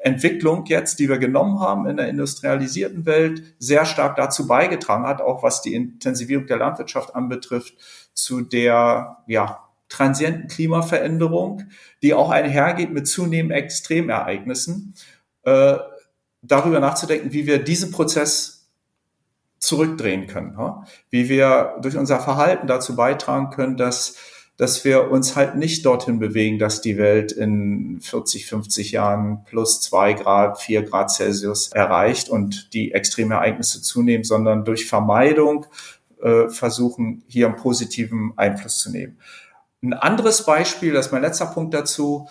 [0.00, 5.20] Entwicklung jetzt, die wir genommen haben in der industrialisierten Welt, sehr stark dazu beigetragen hat,
[5.20, 7.74] auch was die Intensivierung der Landwirtschaft anbetrifft,
[8.14, 11.64] zu der ja, transienten Klimaveränderung,
[12.02, 14.94] die auch einhergeht mit zunehmenden Extremereignissen,
[15.42, 15.78] äh,
[16.42, 18.68] darüber nachzudenken, wie wir diesen Prozess
[19.58, 20.84] zurückdrehen können, ja?
[21.10, 24.16] wie wir durch unser Verhalten dazu beitragen können, dass
[24.58, 29.80] dass wir uns halt nicht dorthin bewegen, dass die Welt in 40, 50 Jahren plus
[29.80, 35.66] zwei Grad, vier Grad Celsius erreicht und die extreme Ereignisse zunehmen, sondern durch Vermeidung
[36.20, 39.18] äh, versuchen, hier einen positiven Einfluss zu nehmen.
[39.80, 42.28] Ein anderes Beispiel, das ist mein letzter Punkt dazu,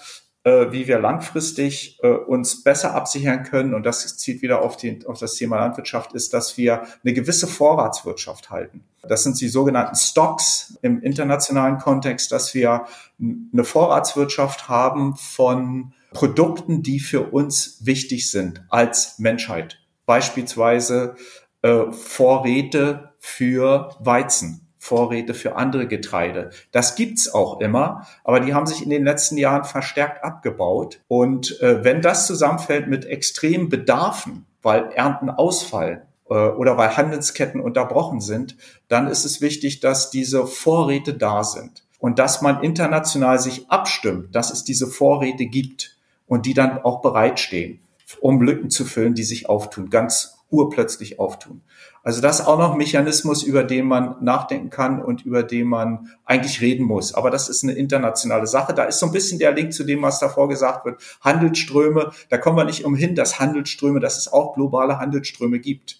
[0.72, 5.20] wie wir langfristig äh, uns besser absichern können, und das zieht wieder auf, die, auf
[5.20, 8.84] das Thema Landwirtschaft, ist, dass wir eine gewisse Vorratswirtschaft halten.
[9.08, 12.86] Das sind die sogenannten Stocks im internationalen Kontext, dass wir
[13.20, 19.80] eine Vorratswirtschaft haben von Produkten, die für uns wichtig sind als Menschheit.
[20.06, 21.16] Beispielsweise
[21.62, 26.52] äh, Vorräte für Weizen, Vorräte für andere Getreide.
[26.71, 31.02] Das gibt's auch immer, aber die haben sich in den letzten Jahren verstärkt abgebaut.
[31.10, 37.60] Und äh, wenn das zusammenfällt mit extremen Bedarfen, weil Ernten ausfallen, äh, oder weil Handelsketten
[37.60, 38.56] unterbrochen sind,
[38.88, 44.34] dann ist es wichtig, dass diese Vorräte da sind und dass man international sich abstimmt,
[44.36, 45.97] dass es diese Vorräte gibt
[46.28, 47.82] und die dann auch bereitstehen,
[48.21, 51.62] um Lücken zu füllen, die sich auftun, ganz urplötzlich auftun.
[52.04, 55.68] Also das ist auch noch ein Mechanismus, über den man nachdenken kann und über den
[55.68, 57.14] man eigentlich reden muss.
[57.14, 58.74] Aber das ist eine internationale Sache.
[58.74, 61.02] Da ist so ein bisschen der Link zu dem, was davor gesagt wird.
[61.22, 66.00] Handelsströme, da kommen wir nicht umhin, dass Handelsströme, dass es auch globale Handelsströme gibt.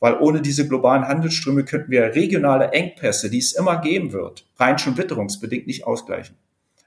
[0.00, 4.78] Weil ohne diese globalen Handelsströme könnten wir regionale Engpässe, die es immer geben wird, rein
[4.78, 6.36] schon witterungsbedingt nicht ausgleichen.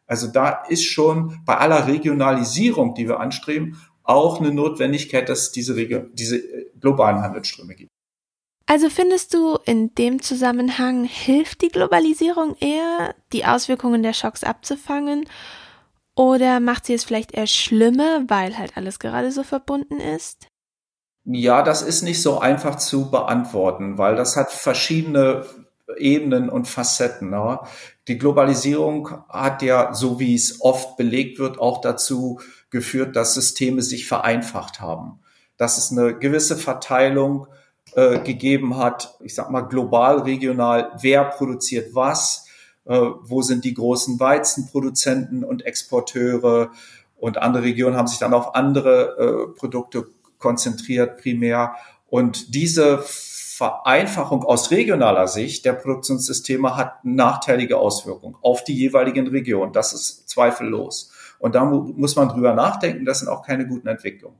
[0.08, 5.52] Also da ist schon bei aller Regionalisierung, die wir anstreben, auch eine Notwendigkeit, dass es
[5.52, 5.76] diese,
[6.14, 6.42] diese
[6.80, 7.92] globalen Handelsströme gibt.
[8.66, 15.26] Also findest du in dem Zusammenhang, hilft die Globalisierung eher, die Auswirkungen der Schocks abzufangen?
[16.16, 20.48] Oder macht sie es vielleicht eher schlimmer, weil halt alles gerade so verbunden ist?
[21.24, 25.46] Ja, das ist nicht so einfach zu beantworten, weil das hat verschiedene
[25.98, 27.30] Ebenen und Facetten.
[27.30, 27.60] Ne?
[28.08, 33.82] Die Globalisierung hat ja, so wie es oft belegt wird, auch dazu geführt, dass Systeme
[33.82, 35.20] sich vereinfacht haben.
[35.58, 37.48] Dass es eine gewisse Verteilung
[37.96, 42.46] äh, gegeben hat, ich sag mal global, regional, wer produziert was,
[42.86, 46.72] äh, wo sind die großen Weizenproduzenten und Exporteure
[47.16, 51.76] und andere Regionen haben sich dann auf andere äh, Produkte konzentriert primär.
[52.08, 53.04] Und diese
[53.58, 59.74] Vereinfachung aus regionaler Sicht der Produktionssysteme hat nachteilige Auswirkungen auf die jeweiligen Regionen.
[59.74, 61.12] Das ist zweifellos.
[61.40, 63.04] Und da muss man drüber nachdenken.
[63.04, 64.38] Das sind auch keine guten Entwicklungen.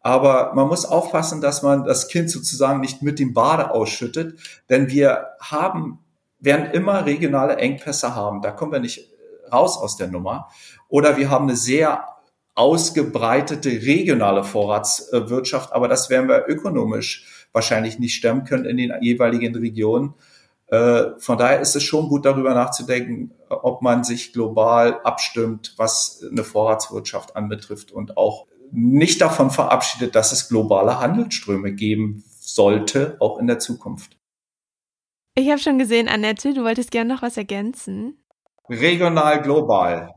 [0.00, 4.38] Aber man muss aufpassen, dass man das Kind sozusagen nicht mit dem Bade ausschüttet,
[4.70, 5.98] denn wir haben,
[6.38, 8.40] werden immer regionale Engpässe haben.
[8.40, 9.10] Da kommen wir nicht
[9.52, 10.48] raus aus der Nummer.
[10.88, 12.13] Oder wir haben eine sehr
[12.54, 19.54] ausgebreitete regionale Vorratswirtschaft, aber das werden wir ökonomisch wahrscheinlich nicht stemmen können in den jeweiligen
[19.54, 20.14] Regionen.
[20.66, 26.24] Äh, von daher ist es schon gut, darüber nachzudenken, ob man sich global abstimmt, was
[26.28, 33.38] eine Vorratswirtschaft anbetrifft und auch nicht davon verabschiedet, dass es globale Handelsströme geben sollte, auch
[33.38, 34.16] in der Zukunft.
[35.36, 38.24] Ich habe schon gesehen, Annette, du wolltest gerne noch was ergänzen.
[38.68, 40.10] Regional, global.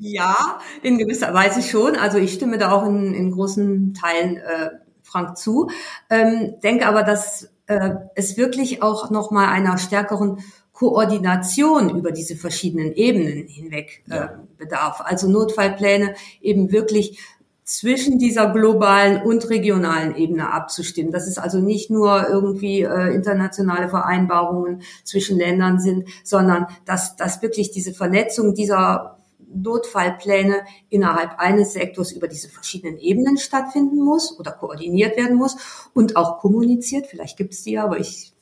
[0.00, 1.96] Ja, in gewisser Weise schon.
[1.96, 4.70] Also ich stimme da auch in, in großen Teilen äh,
[5.02, 5.70] Frank zu.
[6.10, 10.38] Ähm, denke aber, dass äh, es wirklich auch noch mal einer stärkeren
[10.72, 14.26] Koordination über diese verschiedenen Ebenen hinweg äh,
[14.58, 15.00] bedarf.
[15.04, 17.20] Also Notfallpläne eben wirklich
[17.62, 21.12] zwischen dieser globalen und regionalen Ebene abzustimmen.
[21.12, 27.40] Dass es also nicht nur irgendwie äh, internationale Vereinbarungen zwischen Ländern sind, sondern dass, dass
[27.40, 29.18] wirklich diese Vernetzung dieser
[29.54, 35.56] Notfallpläne innerhalb eines Sektors über diese verschiedenen Ebenen stattfinden muss oder koordiniert werden muss
[35.94, 37.06] und auch kommuniziert.
[37.06, 38.32] Vielleicht gibt es die, aber ich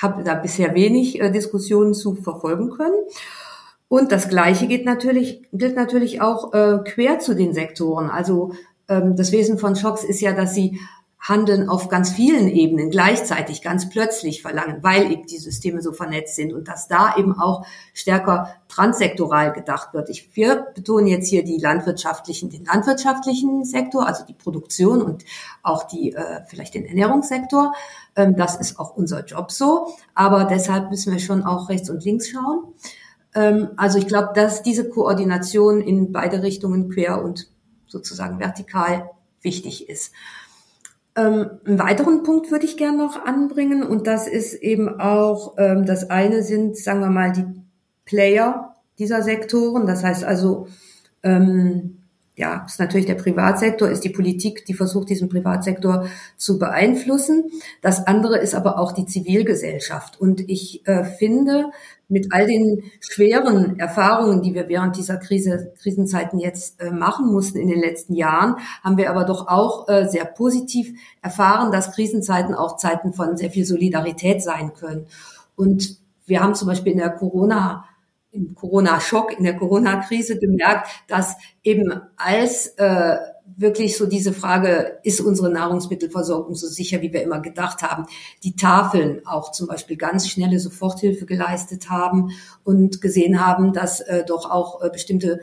[0.00, 2.96] habe da bisher wenig äh, Diskussionen zu verfolgen können.
[3.88, 8.08] Und das Gleiche geht natürlich, gilt natürlich auch äh, quer zu den Sektoren.
[8.08, 8.52] Also
[8.88, 10.80] ähm, das Wesen von Schocks ist ja, dass sie
[11.22, 16.34] Handeln auf ganz vielen Ebenen gleichzeitig, ganz plötzlich verlangen, weil eben die Systeme so vernetzt
[16.34, 20.10] sind und dass da eben auch stärker transsektoral gedacht wird.
[20.10, 25.24] Ich, wir betonen jetzt hier die landwirtschaftlichen, den landwirtschaftlichen Sektor, also die Produktion und
[25.62, 27.72] auch die, äh, vielleicht den Ernährungssektor.
[28.16, 29.94] Ähm, das ist auch unser Job so.
[30.16, 32.64] Aber deshalb müssen wir schon auch rechts und links schauen.
[33.36, 37.48] Ähm, also ich glaube, dass diese Koordination in beide Richtungen quer und
[37.86, 40.12] sozusagen vertikal wichtig ist.
[41.14, 45.84] Ähm, einen weiteren Punkt würde ich gerne noch anbringen und das ist eben auch, ähm,
[45.84, 47.44] das eine sind, sagen wir mal, die
[48.04, 49.86] Player dieser Sektoren.
[49.86, 50.68] Das heißt also,
[51.22, 51.98] ähm,
[52.34, 57.50] ja, ist natürlich der Privatsektor, ist die Politik, die versucht, diesen Privatsektor zu beeinflussen.
[57.82, 60.18] Das andere ist aber auch die Zivilgesellschaft.
[60.18, 61.66] Und ich äh, finde,
[62.12, 67.58] mit all den schweren Erfahrungen, die wir während dieser Krise, Krisenzeiten jetzt äh, machen mussten
[67.58, 72.54] in den letzten Jahren, haben wir aber doch auch äh, sehr positiv erfahren, dass Krisenzeiten
[72.54, 75.06] auch Zeiten von sehr viel Solidarität sein können.
[75.56, 75.96] Und
[76.26, 77.86] wir haben zum Beispiel in der Corona
[78.30, 83.16] im Corona-Schock, in der Corona-Krise gemerkt, dass eben als äh,
[83.56, 88.06] wirklich so diese Frage, ist unsere Nahrungsmittelversorgung so sicher, wie wir immer gedacht haben,
[88.42, 92.30] die Tafeln auch zum Beispiel ganz schnelle Soforthilfe geleistet haben
[92.64, 95.40] und gesehen haben, dass äh, doch auch äh, bestimmte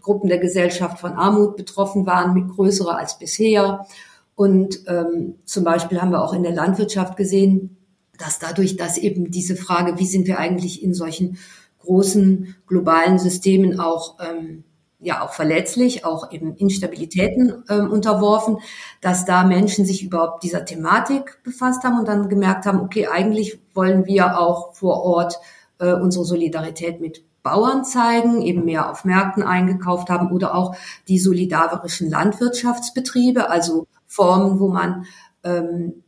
[0.00, 3.86] Gruppen der Gesellschaft von Armut betroffen waren, mit größerer als bisher.
[4.34, 7.76] Und ähm, zum Beispiel haben wir auch in der Landwirtschaft gesehen,
[8.18, 11.38] dass dadurch, dass eben diese Frage, wie sind wir eigentlich in solchen
[11.80, 14.64] großen globalen Systemen auch ähm,
[15.02, 18.58] ja auch verletzlich, auch eben Instabilitäten ähm, unterworfen,
[19.00, 23.60] dass da Menschen sich überhaupt dieser Thematik befasst haben und dann gemerkt haben, okay, eigentlich
[23.74, 25.38] wollen wir auch vor Ort
[25.78, 30.76] äh, unsere Solidarität mit Bauern zeigen, eben mehr auf Märkten eingekauft haben oder auch
[31.08, 35.06] die solidarischen Landwirtschaftsbetriebe, also Formen, wo man
[35.42, 36.04] ähm,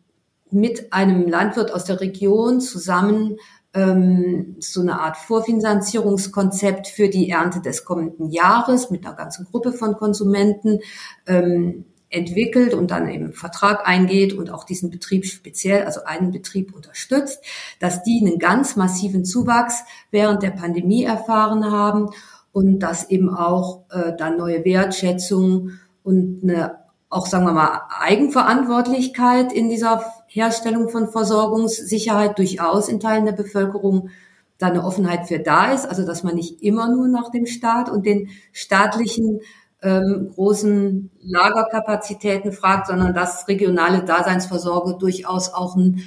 [0.50, 3.38] mit einem Landwirt aus der Region zusammen
[3.74, 9.72] ähm, so eine Art Vorfinanzierungskonzept für die Ernte des kommenden Jahres mit einer ganzen Gruppe
[9.72, 10.78] von Konsumenten
[11.26, 16.74] ähm, entwickelt und dann eben Vertrag eingeht und auch diesen Betrieb speziell, also einen Betrieb
[16.74, 17.44] unterstützt,
[17.80, 19.82] dass die einen ganz massiven Zuwachs
[20.12, 22.10] während der Pandemie erfahren haben
[22.52, 25.72] und dass eben auch äh, dann neue Wertschätzung
[26.04, 26.83] und eine
[27.14, 34.10] auch, sagen wir mal, Eigenverantwortlichkeit in dieser Herstellung von Versorgungssicherheit durchaus in Teilen der Bevölkerung
[34.58, 37.88] da eine Offenheit für da ist, also dass man nicht immer nur nach dem Staat
[37.88, 39.40] und den staatlichen
[39.82, 46.00] ähm, großen Lagerkapazitäten fragt, sondern dass regionale Daseinsvorsorge durchaus auch ein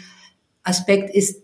[0.64, 1.42] Aspekt ist,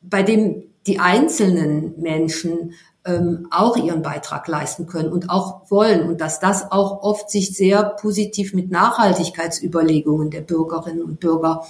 [0.00, 2.72] bei dem die einzelnen Menschen
[3.04, 7.56] ähm, auch ihren Beitrag leisten können und auch wollen und dass das auch oft sich
[7.56, 11.64] sehr positiv mit Nachhaltigkeitsüberlegungen der Bürgerinnen und Bürger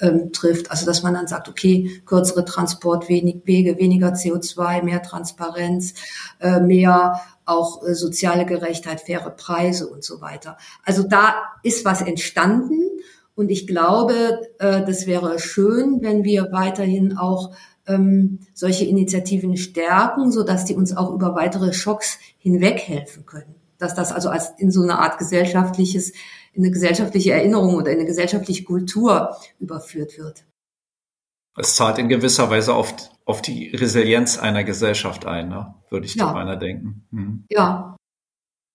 [0.00, 0.70] ähm, trifft.
[0.70, 5.94] Also dass man dann sagt, okay, kürzere Transportwege, weniger CO2, mehr Transparenz,
[6.40, 10.56] äh, mehr auch äh, soziale Gerechtheit, faire Preise und so weiter.
[10.84, 12.80] Also da ist was entstanden
[13.34, 17.52] und ich glaube, äh, das wäre schön, wenn wir weiterhin auch
[17.86, 23.54] ähm, solche Initiativen stärken, so dass die uns auch über weitere Schocks hinweg helfen können.
[23.78, 26.12] Dass das also als in so eine Art gesellschaftliches,
[26.52, 30.44] in eine gesellschaftliche Erinnerung oder in eine gesellschaftliche Kultur überführt wird.
[31.56, 35.74] Es zahlt in gewisser Weise auf, auf die Resilienz einer Gesellschaft ein, ne?
[35.90, 36.32] würde ich ja.
[36.32, 37.06] meiner denken.
[37.10, 37.44] Mhm.
[37.50, 37.96] Ja,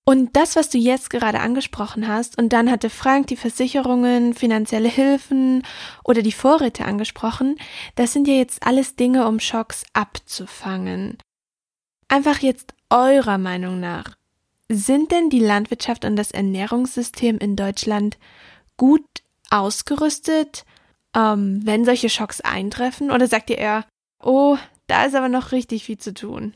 [0.07, 4.87] und das, was du jetzt gerade angesprochen hast, und dann hatte Frank die Versicherungen, finanzielle
[4.87, 5.63] Hilfen
[6.03, 7.57] oder die Vorräte angesprochen,
[7.95, 11.17] das sind ja jetzt alles Dinge, um Schocks abzufangen.
[12.07, 14.15] Einfach jetzt eurer Meinung nach,
[14.69, 18.17] sind denn die Landwirtschaft und das Ernährungssystem in Deutschland
[18.77, 19.05] gut
[19.49, 20.65] ausgerüstet,
[21.15, 23.09] ähm, wenn solche Schocks eintreffen?
[23.09, 23.85] Oder sagt ihr eher,
[24.21, 26.53] oh, da ist aber noch richtig viel zu tun?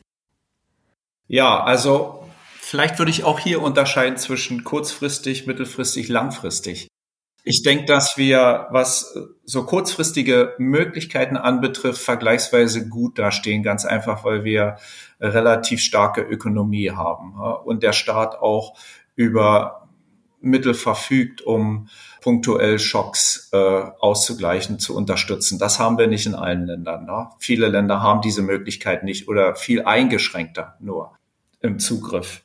[1.26, 2.19] Ja, also
[2.70, 6.86] vielleicht würde ich auch hier unterscheiden zwischen kurzfristig, mittelfristig, langfristig.
[7.42, 14.44] Ich denke, dass wir, was so kurzfristige Möglichkeiten anbetrifft, vergleichsweise gut dastehen, ganz einfach, weil
[14.44, 14.76] wir
[15.18, 18.78] relativ starke Ökonomie haben und der Staat auch
[19.16, 19.88] über
[20.40, 21.88] Mittel verfügt, um
[22.20, 25.58] punktuell Schocks äh, auszugleichen, zu unterstützen.
[25.58, 27.04] Das haben wir nicht in allen Ländern.
[27.04, 27.30] Ne?
[27.40, 31.12] Viele Länder haben diese Möglichkeit nicht oder viel eingeschränkter nur
[31.60, 32.42] im Zugriff.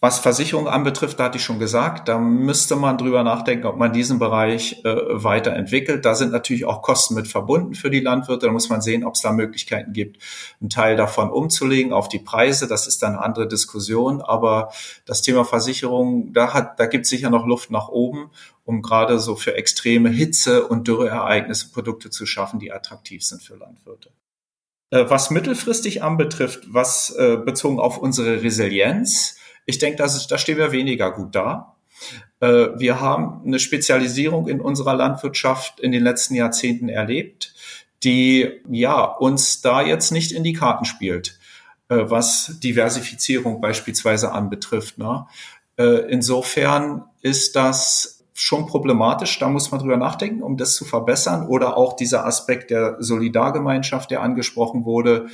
[0.00, 3.92] Was Versicherung anbetrifft, da hatte ich schon gesagt, da müsste man drüber nachdenken, ob man
[3.92, 6.04] diesen Bereich äh, weiterentwickelt.
[6.04, 8.46] Da sind natürlich auch Kosten mit verbunden für die Landwirte.
[8.46, 10.22] Da muss man sehen, ob es da Möglichkeiten gibt,
[10.60, 12.68] einen Teil davon umzulegen auf die Preise.
[12.68, 14.22] Das ist dann eine andere Diskussion.
[14.22, 14.70] Aber
[15.04, 18.30] das Thema Versicherung, da hat, da gibt es sicher noch Luft nach oben,
[18.64, 23.56] um gerade so für extreme Hitze und Dürreereignisse Produkte zu schaffen, die attraktiv sind für
[23.56, 24.10] Landwirte.
[24.90, 30.72] Äh, was mittelfristig anbetrifft, was äh, bezogen auf unsere Resilienz, ich denke, da stehen wir
[30.72, 31.76] weniger gut da.
[32.40, 37.54] Äh, wir haben eine Spezialisierung in unserer Landwirtschaft in den letzten Jahrzehnten erlebt,
[38.02, 41.36] die ja uns da jetzt nicht in die Karten spielt,
[41.88, 44.98] was Diversifizierung beispielsweise anbetrifft.
[44.98, 45.26] Ne?
[45.76, 49.38] Insofern ist das schon problematisch.
[49.38, 51.46] Da muss man drüber nachdenken, um das zu verbessern.
[51.46, 55.28] Oder auch dieser Aspekt der Solidargemeinschaft, der angesprochen wurde.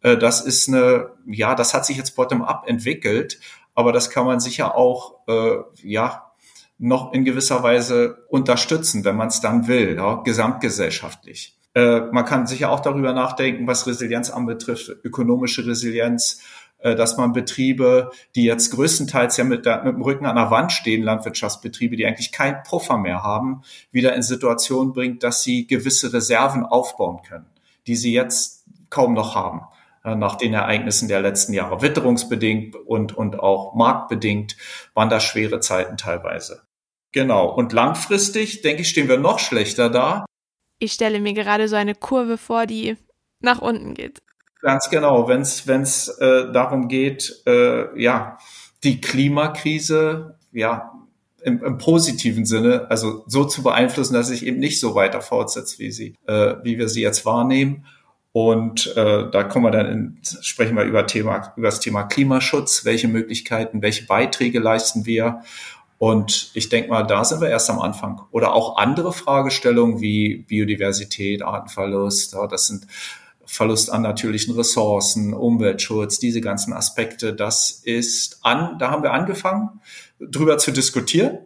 [0.00, 3.40] Äh, das ist eine, ja, das hat sich jetzt bottom-up entwickelt,
[3.74, 6.30] aber das kann man sicher auch, äh, ja,
[6.78, 11.56] noch in gewisser Weise unterstützen, wenn man es dann will, ja, gesamtgesellschaftlich.
[11.74, 16.40] Äh, man kann sicher auch darüber nachdenken, was Resilienz anbetrifft, ökonomische Resilienz,
[16.84, 20.70] dass man Betriebe, die jetzt größtenteils ja mit, der, mit dem Rücken an der Wand
[20.70, 26.12] stehen, Landwirtschaftsbetriebe, die eigentlich keinen Puffer mehr haben, wieder in Situationen bringt, dass sie gewisse
[26.12, 27.46] Reserven aufbauen können,
[27.86, 29.62] die sie jetzt kaum noch haben
[30.04, 31.80] äh, nach den Ereignissen der letzten Jahre.
[31.80, 34.56] Witterungsbedingt und, und auch marktbedingt
[34.92, 36.62] waren das schwere Zeiten teilweise.
[37.12, 37.48] Genau.
[37.48, 40.26] Und langfristig, denke ich, stehen wir noch schlechter da.
[40.80, 42.96] Ich stelle mir gerade so eine Kurve vor, die
[43.40, 44.20] nach unten geht.
[44.64, 48.38] Ganz genau, wenn es äh, darum geht, äh, ja,
[48.82, 50.90] die Klimakrise, ja,
[51.42, 55.78] im, im positiven Sinne, also so zu beeinflussen, dass sich eben nicht so weiter fortsetzt,
[55.78, 57.84] wie sie, äh, wie wir sie jetzt wahrnehmen.
[58.32, 62.86] Und äh, da kommen wir dann in, sprechen wir über Thema über das Thema Klimaschutz,
[62.86, 65.42] welche Möglichkeiten, welche Beiträge leisten wir.
[65.98, 68.22] Und ich denke mal, da sind wir erst am Anfang.
[68.30, 72.32] Oder auch andere Fragestellungen wie Biodiversität, Artenverlust.
[72.32, 72.86] Ja, das sind
[73.54, 79.80] Verlust an natürlichen Ressourcen, Umweltschutz, diese ganzen Aspekte, das ist an, da haben wir angefangen,
[80.18, 81.38] drüber zu diskutieren,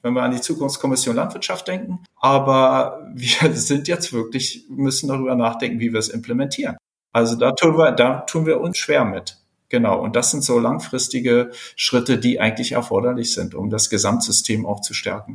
[0.00, 2.02] wenn wir an die Zukunftskommission Landwirtschaft denken.
[2.16, 6.78] Aber wir sind jetzt wirklich, müssen darüber nachdenken, wie wir es implementieren.
[7.12, 9.36] Also da tun wir, da tun wir uns schwer mit.
[9.68, 10.00] Genau.
[10.00, 14.94] Und das sind so langfristige Schritte, die eigentlich erforderlich sind, um das Gesamtsystem auch zu
[14.94, 15.34] stärken.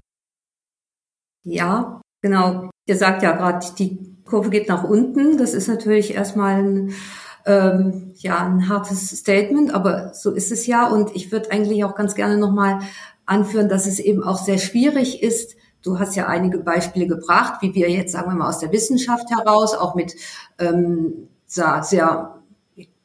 [1.43, 2.71] Ja, genau.
[2.87, 5.37] Ihr sagt ja gerade, die Kurve geht nach unten.
[5.37, 6.93] Das ist natürlich erstmal ein,
[7.45, 10.87] ähm, ja, ein hartes Statement, aber so ist es ja.
[10.87, 12.79] Und ich würde eigentlich auch ganz gerne nochmal
[13.25, 15.55] anführen, dass es eben auch sehr schwierig ist,
[15.85, 19.29] Du hast ja einige Beispiele gebracht, wie wir jetzt, sagen wir mal, aus der Wissenschaft
[19.29, 20.15] heraus, auch mit
[20.57, 22.34] ähm, sehr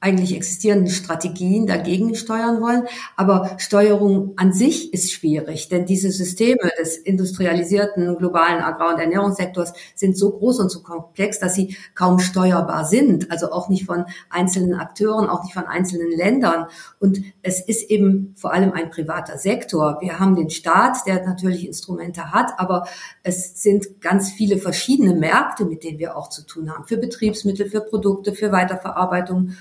[0.00, 2.84] eigentlich existierenden Strategien dagegen steuern wollen.
[3.16, 9.74] Aber Steuerung an sich ist schwierig, denn diese Systeme des industrialisierten globalen Agrar- und Ernährungssektors
[9.94, 13.30] sind so groß und so komplex, dass sie kaum steuerbar sind.
[13.30, 16.66] Also auch nicht von einzelnen Akteuren, auch nicht von einzelnen Ländern.
[16.98, 19.98] Und es ist eben vor allem ein privater Sektor.
[20.00, 22.86] Wir haben den Staat, der natürlich Instrumente hat, aber
[23.22, 26.86] es sind ganz viele verschiedene Märkte, mit denen wir auch zu tun haben.
[26.86, 29.56] Für Betriebsmittel, für Produkte, für Weiterverarbeitung.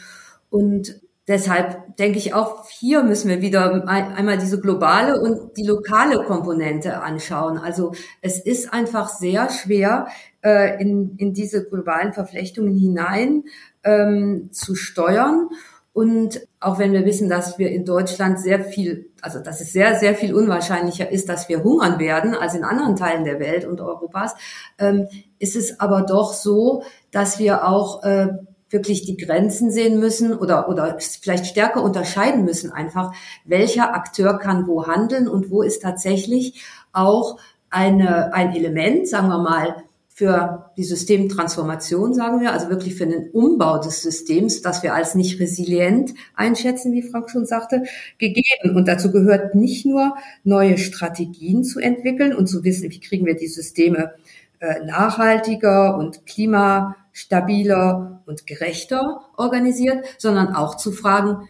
[0.50, 6.24] Und deshalb denke ich auch, hier müssen wir wieder einmal diese globale und die lokale
[6.24, 7.58] Komponente anschauen.
[7.58, 10.08] Also es ist einfach sehr schwer,
[10.44, 13.44] äh, in, in diese globalen Verflechtungen hinein
[13.84, 15.50] ähm, zu steuern.
[15.92, 19.96] Und auch wenn wir wissen, dass wir in Deutschland sehr viel, also dass es sehr,
[19.96, 23.82] sehr viel unwahrscheinlicher ist, dass wir hungern werden als in anderen Teilen der Welt und
[23.82, 24.36] Europas,
[24.78, 25.08] ähm,
[25.40, 28.30] ist es aber doch so, dass wir auch äh,
[28.70, 33.14] wirklich die Grenzen sehen müssen oder, oder vielleicht stärker unterscheiden müssen einfach,
[33.46, 37.40] welcher Akteur kann wo handeln und wo ist tatsächlich auch
[37.70, 39.84] eine, ein Element, sagen wir mal,
[40.20, 45.16] für die Systemtransformation, sagen wir, also wirklich für den Umbau des Systems, das wir als
[45.16, 47.84] nicht resilient einschätzen, wie Frank schon sagte,
[48.18, 48.76] gegeben.
[48.76, 53.38] Und dazu gehört nicht nur neue Strategien zu entwickeln und zu wissen, wie kriegen wir
[53.38, 54.12] die Systeme
[54.60, 61.50] äh, nachhaltiger und klimastabiler und gerechter organisiert, sondern auch zu fragen,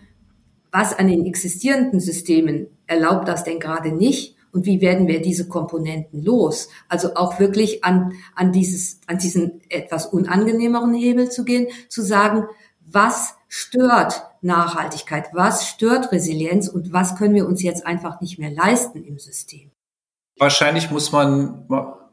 [0.72, 5.48] was an den existierenden Systemen erlaubt das denn gerade nicht und wie werden wir diese
[5.48, 6.70] Komponenten los?
[6.88, 12.46] Also auch wirklich an, an dieses, an diesen etwas unangenehmeren Hebel zu gehen, zu sagen,
[12.80, 18.52] was stört Nachhaltigkeit, was stört Resilienz und was können wir uns jetzt einfach nicht mehr
[18.52, 19.72] leisten im System?
[20.38, 21.68] Wahrscheinlich muss man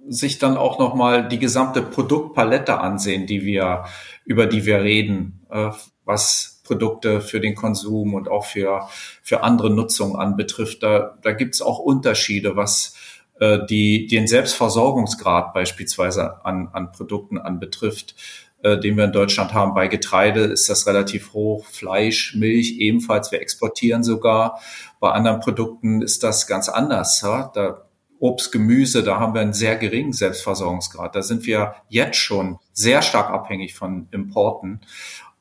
[0.09, 3.85] sich dann auch nochmal die gesamte Produktpalette ansehen, die wir,
[4.25, 5.71] über die wir reden, äh,
[6.05, 8.89] was Produkte für den Konsum und auch für,
[9.23, 10.83] für andere Nutzungen anbetrifft.
[10.83, 12.95] Da, da gibt es auch Unterschiede, was
[13.41, 18.15] äh, die, den Selbstversorgungsgrad beispielsweise an, an Produkten anbetrifft,
[18.63, 19.75] äh, den wir in Deutschland haben.
[19.75, 23.31] Bei Getreide ist das relativ hoch, Fleisch, Milch ebenfalls.
[23.31, 24.61] Wir exportieren sogar.
[25.01, 27.21] Bei anderen Produkten ist das ganz anders.
[27.21, 27.86] Da
[28.19, 31.15] Obst, Gemüse, da haben wir einen sehr geringen Selbstversorgungsgrad.
[31.15, 34.81] Da sind wir jetzt schon sehr stark abhängig von Importen.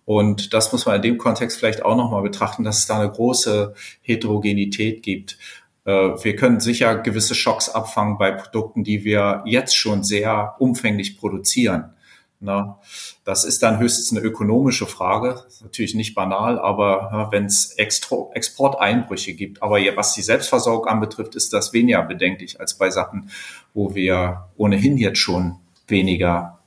[0.05, 3.11] Und das muss man in dem Kontext vielleicht auch nochmal betrachten, dass es da eine
[3.11, 5.37] große Heterogenität gibt.
[5.85, 11.17] Äh, wir können sicher gewisse Schocks abfangen bei Produkten, die wir jetzt schon sehr umfänglich
[11.17, 11.94] produzieren.
[12.39, 12.79] Na,
[13.23, 19.63] das ist dann höchstens eine ökonomische Frage, natürlich nicht banal, aber wenn es Exporteinbrüche gibt,
[19.63, 23.29] aber was die Selbstversorgung anbetrifft, ist das weniger bedenklich als bei Sachen,
[23.73, 25.55] wo wir ohnehin jetzt schon
[25.87, 26.59] weniger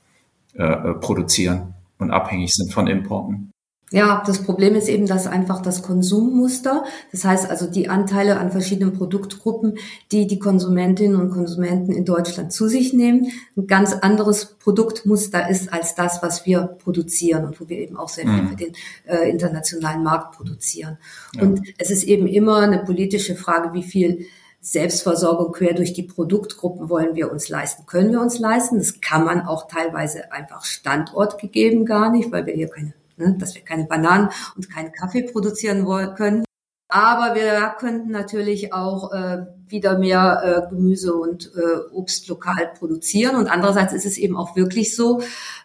[0.55, 3.51] äh, äh produzieren und abhängig sind von Importen.
[3.91, 8.51] Ja, das Problem ist eben, dass einfach das Konsummuster, das heißt also die Anteile an
[8.51, 9.79] verschiedenen Produktgruppen,
[10.11, 15.73] die die Konsumentinnen und Konsumenten in Deutschland zu sich nehmen, ein ganz anderes Produktmuster ist
[15.73, 18.49] als das, was wir produzieren und wo wir eben auch sehr viel mhm.
[18.49, 18.73] für den
[19.07, 20.97] äh, internationalen Markt produzieren.
[21.35, 21.41] Ja.
[21.41, 24.27] Und es ist eben immer eine politische Frage, wie viel
[24.61, 28.77] Selbstversorgung quer durch die Produktgruppen wollen wir uns leisten, können wir uns leisten.
[28.77, 33.55] Das kann man auch teilweise einfach standortgegeben gar nicht, weil wir hier keine ne, dass
[33.55, 36.43] wir keine Bananen und keinen Kaffee produzieren wollen, können.
[36.91, 43.35] Aber wir könnten natürlich auch äh, wieder mehr äh, Gemüse und äh, Obst lokal produzieren.
[43.35, 45.21] Und andererseits ist es eben auch wirklich so,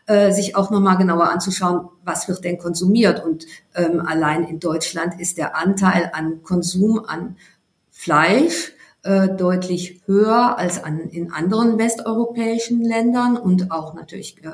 [0.06, 3.24] äh, sich auch nochmal genauer anzuschauen, was wird denn konsumiert.
[3.24, 7.36] Und ähm, allein in Deutschland ist der Anteil an Konsum an
[7.90, 14.50] Fleisch äh, deutlich höher als an, in anderen westeuropäischen Ländern und auch natürlich äh,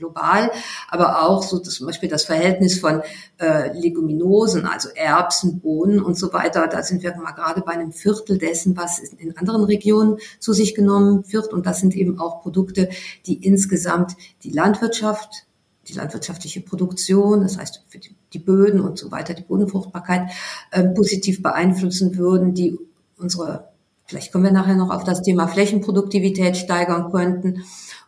[0.00, 0.50] global,
[0.88, 3.02] aber auch so zum Beispiel das Verhältnis von
[3.38, 6.66] äh, Leguminosen, also Erbsen, Bohnen und so weiter.
[6.66, 10.74] Da sind wir mal gerade bei einem Viertel dessen, was in anderen Regionen zu sich
[10.74, 11.52] genommen wird.
[11.52, 12.88] Und das sind eben auch Produkte,
[13.26, 15.46] die insgesamt die Landwirtschaft
[15.90, 20.30] die landwirtschaftliche Produktion, das heißt für die, Böden und so weiter, die Bodenfruchtbarkeit
[20.70, 22.78] äh, positiv beeinflussen würden, die
[23.18, 23.70] unsere,
[24.04, 27.64] vielleicht kommen wir nachher noch auf das Thema Flächenproduktivität steigern könnten.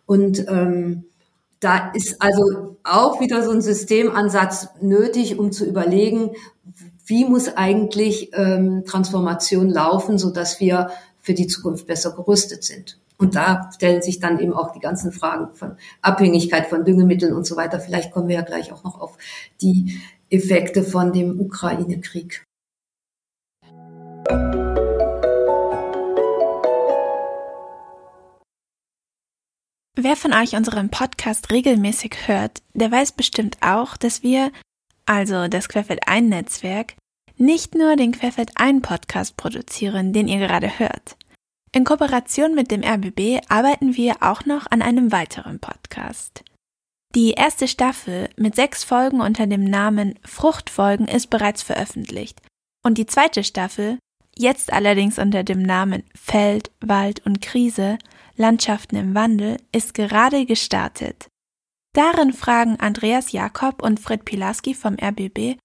[0.07, 1.05] Und ähm,
[1.63, 6.33] da ist also auch wieder so ein Systemansatz nötig, um zu überlegen,
[7.07, 10.91] wie muss eigentlich ähm, Transformation laufen, so dass wir
[11.21, 12.99] für die Zukunft besser gerüstet sind.
[13.17, 17.47] Und da stellen sich dann eben auch die ganzen Fragen von Abhängigkeit von Düngemitteln und
[17.47, 17.79] so weiter.
[17.79, 19.17] Vielleicht kommen wir ja gleich auch noch auf
[19.61, 20.01] die
[20.31, 22.43] Effekte von dem Ukraine-Krieg.
[29.95, 34.51] Wer von euch unseren Podcast regelmäßig hört, der weiß bestimmt auch, dass wir,
[35.05, 36.95] also das Querfeld ein Netzwerk,
[37.36, 41.16] nicht nur den Querfeld ein Podcast produzieren, den ihr gerade hört.
[41.72, 46.43] In Kooperation mit dem RBB arbeiten wir auch noch an einem weiteren Podcast.
[47.14, 52.40] Die erste Staffel mit sechs Folgen unter dem Namen Fruchtfolgen ist bereits veröffentlicht
[52.82, 53.99] und die zweite Staffel,
[54.34, 57.99] jetzt allerdings unter dem Namen Feld, Wald und Krise,
[58.37, 61.28] Landschaften im Wandel ist gerade gestartet.
[61.95, 65.59] Darin fragen Andreas Jakob und Fred Pilarski vom RBB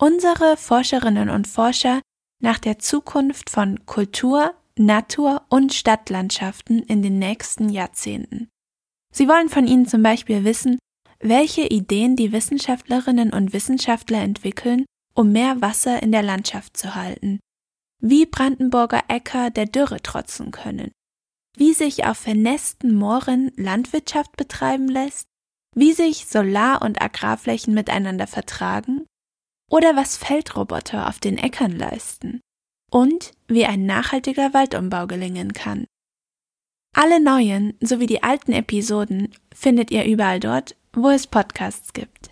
[0.00, 2.00] unsere Forscherinnen und Forscher
[2.40, 8.48] nach der Zukunft von Kultur, Natur und Stadtlandschaften in den nächsten Jahrzehnten.
[9.12, 10.78] Sie wollen von ihnen zum Beispiel wissen,
[11.18, 17.40] welche Ideen die Wissenschaftlerinnen und Wissenschaftler entwickeln, um mehr Wasser in der Landschaft zu halten,
[18.00, 20.92] wie Brandenburger Äcker der Dürre trotzen können,
[21.60, 25.26] wie sich auf vernässten Mooren Landwirtschaft betreiben lässt,
[25.76, 29.04] wie sich Solar- und Agrarflächen miteinander vertragen
[29.70, 32.40] oder was Feldroboter auf den Äckern leisten
[32.90, 35.84] und wie ein nachhaltiger Waldumbau gelingen kann.
[36.96, 42.30] Alle neuen sowie die alten Episoden findet ihr überall dort, wo es Podcasts gibt.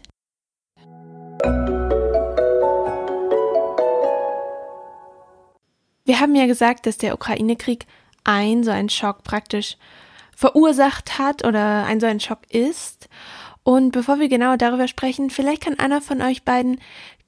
[6.07, 7.87] Wir haben ja gesagt, dass der Ukraine-Krieg
[8.25, 9.77] ein so einen Schock praktisch
[10.37, 13.09] verursacht hat oder ein so ein Schock ist.
[13.65, 16.81] Und bevor wir genauer darüber sprechen, vielleicht kann einer von euch beiden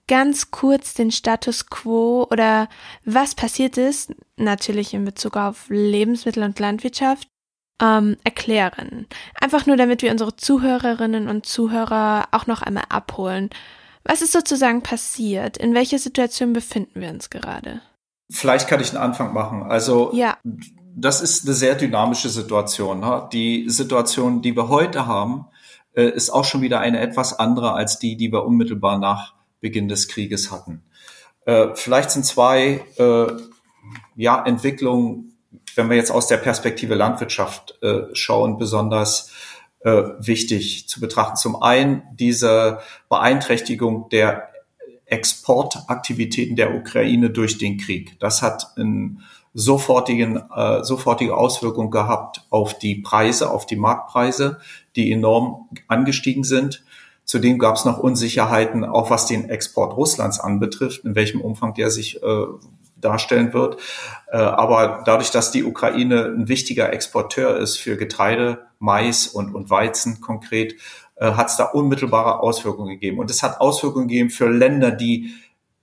[0.07, 2.69] ganz kurz den Status quo oder
[3.05, 7.29] was passiert ist, natürlich in Bezug auf Lebensmittel und Landwirtschaft,
[7.83, 9.07] ähm, erklären.
[9.41, 13.51] Einfach nur, damit wir unsere Zuhörerinnen und Zuhörer auch noch einmal abholen.
[14.05, 15.57] Was ist sozusagen passiert?
[15.57, 17.81] In welcher Situation befinden wir uns gerade?
[18.31, 19.65] Vielleicht kann ich einen Anfang machen.
[19.65, 20.37] Also ja
[20.95, 23.01] das ist eine sehr dynamische Situation.
[23.01, 23.29] Ne?
[23.33, 25.47] Die Situation, die wir heute haben,
[25.95, 29.89] äh, ist auch schon wieder eine etwas andere als die, die wir unmittelbar nach Beginn
[29.89, 30.83] des Krieges hatten.
[31.45, 33.27] Äh, vielleicht sind zwei äh,
[34.17, 35.37] ja, Entwicklungen,
[35.75, 39.31] wenn wir jetzt aus der Perspektive Landwirtschaft äh, schauen, besonders
[39.81, 41.37] äh, wichtig zu betrachten.
[41.37, 44.49] Zum einen diese Beeinträchtigung der
[45.07, 48.19] Exportaktivitäten der Ukraine durch den Krieg.
[48.21, 49.21] Das hat in
[49.55, 54.59] sofortigen, äh, sofortige Auswirkungen gehabt auf die Preise, auf die Marktpreise,
[54.97, 56.85] die enorm angestiegen sind.
[57.25, 61.91] Zudem gab es noch Unsicherheiten, auch was den Export Russlands anbetrifft, in welchem Umfang der
[61.91, 62.45] sich äh,
[62.97, 63.77] darstellen wird.
[64.31, 69.71] Äh, aber dadurch, dass die Ukraine ein wichtiger Exporteur ist für Getreide, Mais und, und
[69.71, 70.75] Weizen konkret,
[71.17, 73.19] äh, hat es da unmittelbare Auswirkungen gegeben.
[73.19, 75.35] Und es hat Auswirkungen gegeben für Länder, die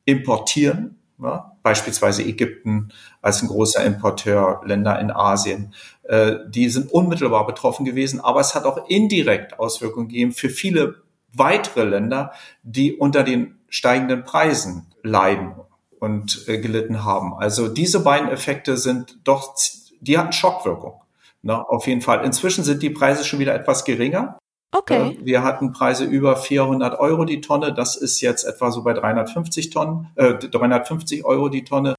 [0.06, 5.74] importieren, ja, beispielsweise Ägypten als ein großer Importeur, Länder in Asien.
[6.04, 11.02] Äh, die sind unmittelbar betroffen gewesen, aber es hat auch indirekt Auswirkungen gegeben für viele
[11.34, 12.32] weitere Länder,
[12.64, 15.56] die unter den steigenden Preisen leiden
[16.00, 17.34] und äh, gelitten haben.
[17.34, 19.54] Also diese beiden Effekte sind doch,
[20.00, 21.02] die hatten Schockwirkung.
[21.42, 22.24] Ne, auf jeden Fall.
[22.24, 24.40] Inzwischen sind die Preise schon wieder etwas geringer.
[24.78, 25.12] Okay.
[25.12, 27.74] Äh, wir hatten Preise über 400 Euro die Tonne.
[27.74, 31.96] Das ist jetzt etwa so bei 350 Tonnen, äh, 350 Euro die Tonne.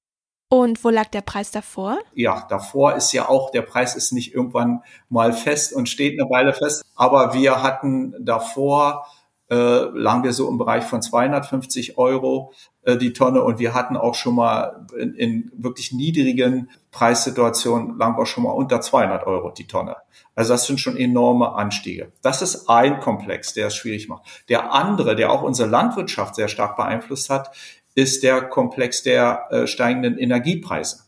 [0.51, 1.99] Und wo lag der Preis davor?
[2.15, 6.29] Ja, davor ist ja auch, der Preis ist nicht irgendwann mal fest und steht eine
[6.29, 6.83] Weile fest.
[6.95, 9.05] Aber wir hatten davor
[9.49, 13.97] äh, lagen wir so im Bereich von 250 Euro äh, die Tonne und wir hatten
[13.97, 19.51] auch schon mal in, in wirklich niedrigen Preissituationen lagen wir schon mal unter 200 Euro
[19.51, 19.95] die Tonne.
[20.35, 22.11] Also das sind schon enorme Anstiege.
[22.21, 24.23] Das ist ein Komplex, der es schwierig macht.
[24.49, 27.51] Der andere, der auch unsere Landwirtschaft sehr stark beeinflusst hat,
[27.95, 31.05] ist der Komplex der äh, steigenden Energiepreise.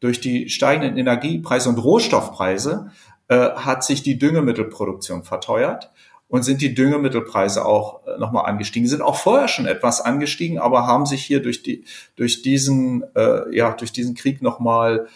[0.00, 2.90] Durch die steigenden Energiepreise und Rohstoffpreise
[3.28, 5.91] äh, hat sich die Düngemittelproduktion verteuert
[6.32, 8.88] und sind die Düngemittelpreise auch äh, nochmal angestiegen.
[8.88, 11.84] Sind auch vorher schon etwas angestiegen, aber haben sich hier durch die
[12.16, 15.08] durch diesen äh, ja durch diesen Krieg nochmal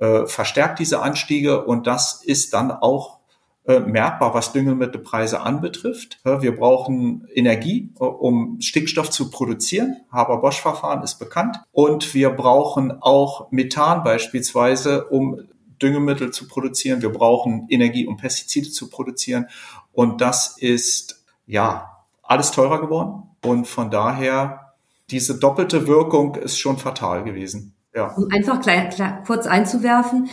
[0.00, 3.18] äh, verstärkt diese Anstiege und das ist dann auch
[3.66, 6.20] äh, merkbar, was Düngemittelpreise anbetrifft.
[6.24, 9.98] Wir brauchen Energie, äh, um Stickstoff zu produzieren.
[10.10, 11.58] Haber-Bosch-Verfahren ist bekannt.
[11.70, 15.42] Und wir brauchen auch Methan beispielsweise, um
[15.82, 17.02] Düngemittel zu produzieren.
[17.02, 19.46] Wir brauchen Energie, um Pestizide zu produzieren.
[19.92, 23.24] Und das ist, ja, alles teurer geworden.
[23.44, 24.74] Und von daher,
[25.10, 27.74] diese doppelte Wirkung ist schon fatal gewesen.
[27.94, 28.14] Ja.
[28.14, 30.30] Um einfach klein, klein, kurz einzuwerfen,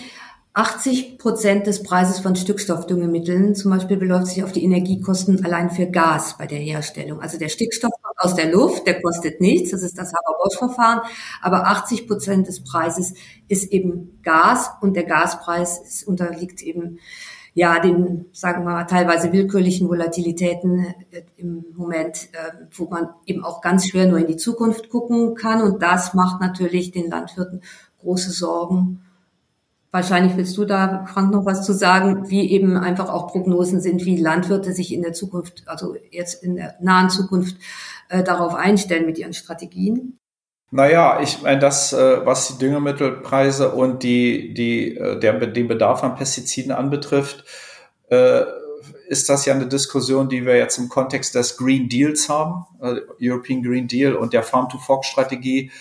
[0.53, 5.87] 80 Prozent des Preises von Stickstoffdüngemitteln zum Beispiel beläuft sich auf die Energiekosten allein für
[5.87, 7.21] Gas bei der Herstellung.
[7.21, 11.01] Also der Stickstoff kommt aus der Luft, der kostet nichts, das ist das Haber-Bosch-Verfahren,
[11.41, 13.13] aber 80 Prozent des Preises
[13.47, 16.99] ist eben Gas und der Gaspreis ist, unterliegt eben
[17.59, 23.43] ja, den, sagen wir mal, teilweise willkürlichen Volatilitäten äh, im Moment, äh, wo man eben
[23.43, 25.61] auch ganz schwer nur in die Zukunft gucken kann.
[25.61, 27.61] Und das macht natürlich den Landwirten
[27.99, 29.01] große Sorgen.
[29.91, 34.05] Wahrscheinlich willst du da, Frank, noch was zu sagen, wie eben einfach auch Prognosen sind,
[34.05, 37.57] wie Landwirte sich in der Zukunft, also jetzt in der nahen Zukunft,
[38.07, 40.18] äh, darauf einstellen mit ihren Strategien.
[40.71, 46.03] Naja, ich meine, das, äh, was die Düngemittelpreise und die, die, äh, der, den Bedarf
[46.03, 47.43] an Pestiziden anbetrifft,
[48.09, 48.43] äh,
[49.07, 52.65] ist das ja eine Diskussion, die wir jetzt im Kontext des Green Deals haben,
[53.19, 55.71] European Green Deal und der Farm-to-Fork-Strategie,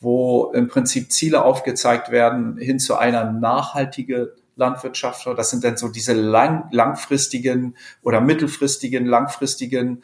[0.00, 5.26] wo im Prinzip Ziele aufgezeigt werden hin zu einer nachhaltigen Landwirtschaft.
[5.36, 10.02] Das sind dann so diese lang, langfristigen oder mittelfristigen, langfristigen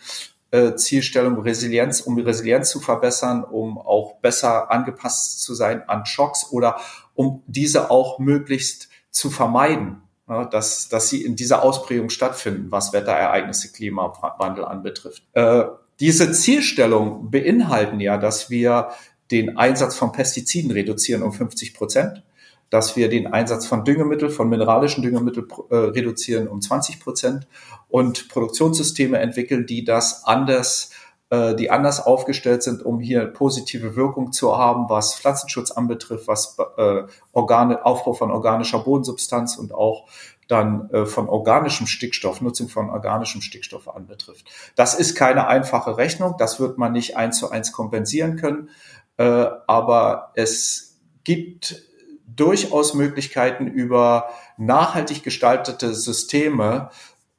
[0.55, 6.47] äh, Zielstellung Resilienz, um Resilienz zu verbessern, um auch besser angepasst zu sein an Schocks
[6.53, 6.79] oder
[7.15, 12.93] um diese auch möglichst zu vermeiden, ja, dass, dass sie in dieser Ausprägung stattfinden, was
[12.93, 15.25] Wetterereignisse, Klimawandel anbetrifft.
[15.33, 15.65] Äh,
[15.99, 18.91] diese Zielstellung beinhalten ja, dass wir
[19.33, 22.23] den Einsatz von Pestiziden reduzieren um 50 Prozent
[22.71, 27.47] dass wir den Einsatz von Düngemittel, von mineralischen Düngemitteln äh, reduzieren um 20 Prozent
[27.89, 30.91] und Produktionssysteme entwickeln, die das anders
[31.31, 36.57] äh, die anders aufgestellt sind, um hier positive Wirkung zu haben, was Pflanzenschutz anbetrifft, was
[36.77, 37.03] äh,
[37.33, 40.07] Organe, Aufbau von organischer Bodensubstanz und auch
[40.49, 44.47] dann äh, von organischem Stickstoff, Nutzung von organischem Stickstoff anbetrifft.
[44.77, 48.69] Das ist keine einfache Rechnung, das wird man nicht eins zu eins kompensieren können,
[49.17, 51.83] äh, aber es gibt
[52.27, 56.91] durchaus Möglichkeiten über nachhaltig gestaltete Systeme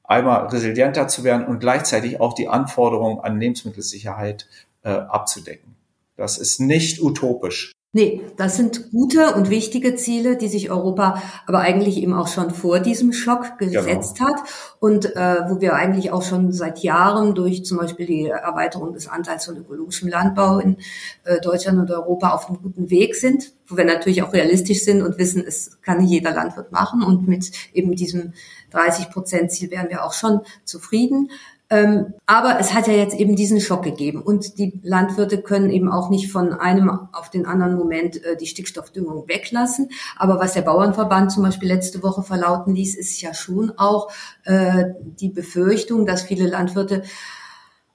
[0.04, 4.48] einmal resilienter zu werden und gleichzeitig auch die Anforderungen an Lebensmittelsicherheit
[4.84, 5.76] äh, abzudecken.
[6.16, 7.72] Das ist nicht utopisch.
[7.96, 12.52] Nee, das sind gute und wichtige Ziele, die sich Europa aber eigentlich eben auch schon
[12.52, 14.32] vor diesem Schock gesetzt genau.
[14.32, 14.42] hat
[14.82, 19.08] und äh, wo wir eigentlich auch schon seit Jahren durch zum Beispiel die Erweiterung des
[19.08, 20.76] Anteils von ökologischem Landbau in
[21.24, 25.02] äh, Deutschland und Europa auf einem guten Weg sind, wo wir natürlich auch realistisch sind
[25.02, 28.34] und wissen, es kann nicht jeder Landwirt machen und mit eben diesem
[28.72, 31.30] 30 Prozent Ziel wären wir auch schon zufrieden.
[31.70, 35.92] Ähm, aber es hat ja jetzt eben diesen Schock gegeben und die Landwirte können eben
[35.92, 39.90] auch nicht von einem auf den anderen Moment äh, die Stickstoffdüngung weglassen.
[40.16, 44.12] Aber was der Bauernverband zum Beispiel letzte Woche verlauten ließ, ist ja schon auch
[44.44, 47.04] äh, die Befürchtung, dass viele Landwirte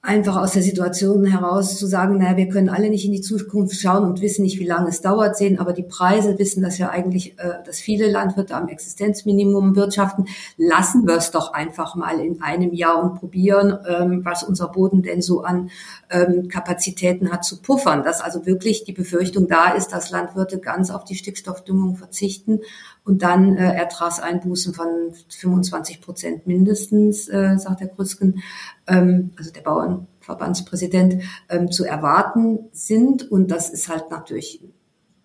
[0.03, 3.79] einfach aus der Situation heraus zu sagen, naja, wir können alle nicht in die Zukunft
[3.79, 6.89] schauen und wissen nicht, wie lange es dauert, sehen aber die Preise, wissen das ja
[6.89, 10.25] eigentlich, äh, dass viele Landwirte am Existenzminimum wirtschaften.
[10.57, 15.03] Lassen wir es doch einfach mal in einem Jahr und probieren, ähm, was unser Boden
[15.03, 15.69] denn so an
[16.09, 18.03] ähm, Kapazitäten hat zu puffern.
[18.03, 22.61] Dass also wirklich die Befürchtung da ist, dass Landwirte ganz auf die Stickstoffdüngung verzichten
[23.03, 28.41] und dann äh, Ertragseinbußen von 25 Prozent mindestens, äh, sagt der Krüsken,
[28.87, 33.31] ähm, also der Bauernverbandspräsident, ähm, zu erwarten sind.
[33.31, 34.63] Und das ist halt natürlich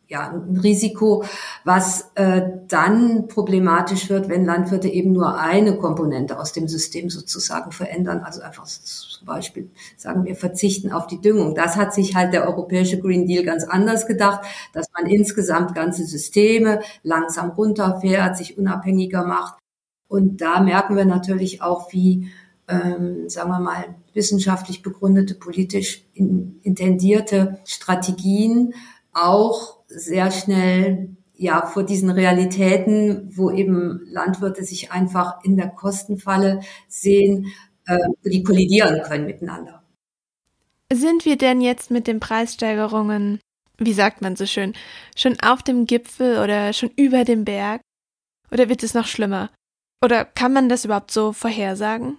[0.08, 1.24] ja, ein Risiko,
[1.64, 7.72] was äh, dann problematisch wird, wenn Landwirte eben nur eine Komponente aus dem System sozusagen
[7.72, 8.20] verändern.
[8.20, 11.56] Also einfach zum Beispiel sagen wir verzichten auf die Düngung.
[11.56, 16.04] Das hat sich halt der europäische Green Deal ganz anders gedacht, dass man insgesamt ganze
[16.04, 19.58] Systeme langsam runterfährt, sich unabhängiger macht.
[20.08, 22.30] Und da merken wir natürlich auch, wie
[22.68, 28.74] ähm, sagen wir mal, wissenschaftlich begründete, politisch in, intendierte Strategien
[29.12, 36.60] auch sehr schnell ja vor diesen Realitäten, wo eben Landwirte sich einfach in der Kostenfalle
[36.88, 37.52] sehen,
[37.86, 39.82] äh, die kollidieren können miteinander.
[40.92, 43.40] Sind wir denn jetzt mit den Preissteigerungen,
[43.78, 44.74] wie sagt man so schön,
[45.16, 47.80] schon auf dem Gipfel oder schon über dem Berg?
[48.52, 49.50] Oder wird es noch schlimmer?
[50.04, 52.18] Oder kann man das überhaupt so vorhersagen?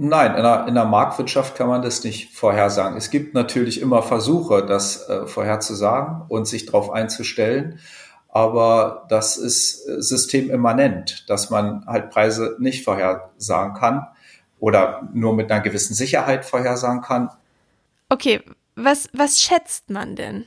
[0.00, 2.96] Nein, in der, in der Marktwirtschaft kann man das nicht vorhersagen.
[2.96, 7.80] Es gibt natürlich immer Versuche, das äh, vorherzusagen und sich darauf einzustellen.
[8.28, 14.06] Aber das ist äh, systemimmanent, dass man halt Preise nicht vorhersagen kann
[14.60, 17.30] oder nur mit einer gewissen Sicherheit vorhersagen kann.
[18.08, 18.40] Okay,
[18.76, 20.46] was, was schätzt man denn?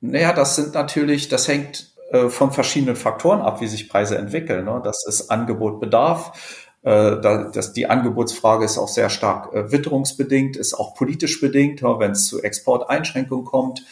[0.00, 4.64] Naja, das sind natürlich, das hängt äh, von verschiedenen Faktoren ab, wie sich Preise entwickeln.
[4.64, 4.80] Ne?
[4.82, 10.56] Das ist Angebot, Bedarf äh, da, das, die Angebotsfrage ist auch sehr stark äh, witterungsbedingt,
[10.56, 13.84] ist auch politisch bedingt, wenn es zu Exporteinschränkungen kommt.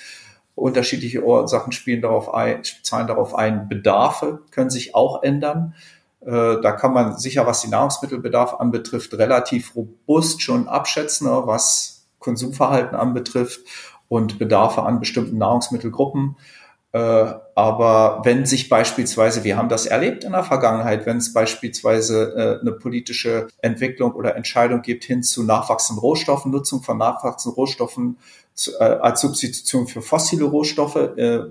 [0.54, 3.68] Unterschiedliche Ursachen spielen darauf ein, zahlen darauf ein.
[3.68, 5.74] Bedarfe können sich auch ändern.
[6.20, 12.94] Äh, da kann man sicher, was die Nahrungsmittelbedarf anbetrifft, relativ robust schon abschätzen, was Konsumverhalten
[12.94, 13.62] anbetrifft
[14.08, 16.36] und Bedarfe an bestimmten Nahrungsmittelgruppen.
[16.92, 22.34] Äh, aber wenn sich beispielsweise, wir haben das erlebt in der Vergangenheit, wenn es beispielsweise
[22.36, 28.18] äh, eine politische Entwicklung oder Entscheidung gibt hin zu nachwachsenden Rohstoffen, Nutzung von nachwachsenden Rohstoffen
[28.78, 30.98] äh, als Substitution für fossile Rohstoffe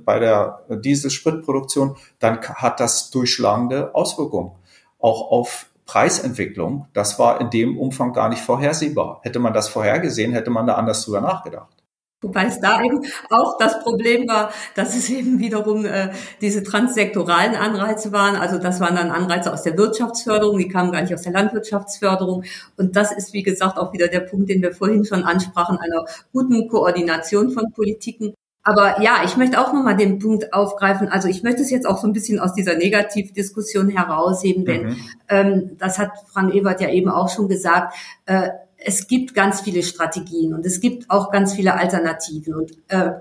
[0.06, 4.52] bei der Dieselspritproduktion, dann hat das durchschlagende Auswirkungen
[5.00, 6.88] auch auf Preisentwicklung.
[6.94, 9.20] Das war in dem Umfang gar nicht vorhersehbar.
[9.24, 11.80] Hätte man das vorhergesehen, hätte man da anders drüber nachgedacht.
[12.22, 13.01] Wobei es da eben
[13.32, 16.09] auch das Problem war, dass es eben wiederum äh,
[16.39, 18.36] diese transsektoralen Anreize waren.
[18.36, 22.43] Also das waren dann Anreize aus der Wirtschaftsförderung, die kamen gar nicht aus der Landwirtschaftsförderung.
[22.78, 26.05] Und das ist, wie gesagt, auch wieder der Punkt, den wir vorhin schon ansprachen, einer
[26.32, 28.36] guten Koordination von Politiken.
[28.63, 31.07] Aber ja, ich möchte auch nochmal den Punkt aufgreifen.
[31.07, 34.97] Also ich möchte es jetzt auch so ein bisschen aus dieser Negativdiskussion herausheben, denn mhm.
[35.30, 37.95] ähm, das hat Frank Ebert ja eben auch schon gesagt.
[38.28, 38.49] Äh,
[38.84, 43.11] es gibt ganz viele Strategien und es gibt auch ganz viele Alternativen und äh,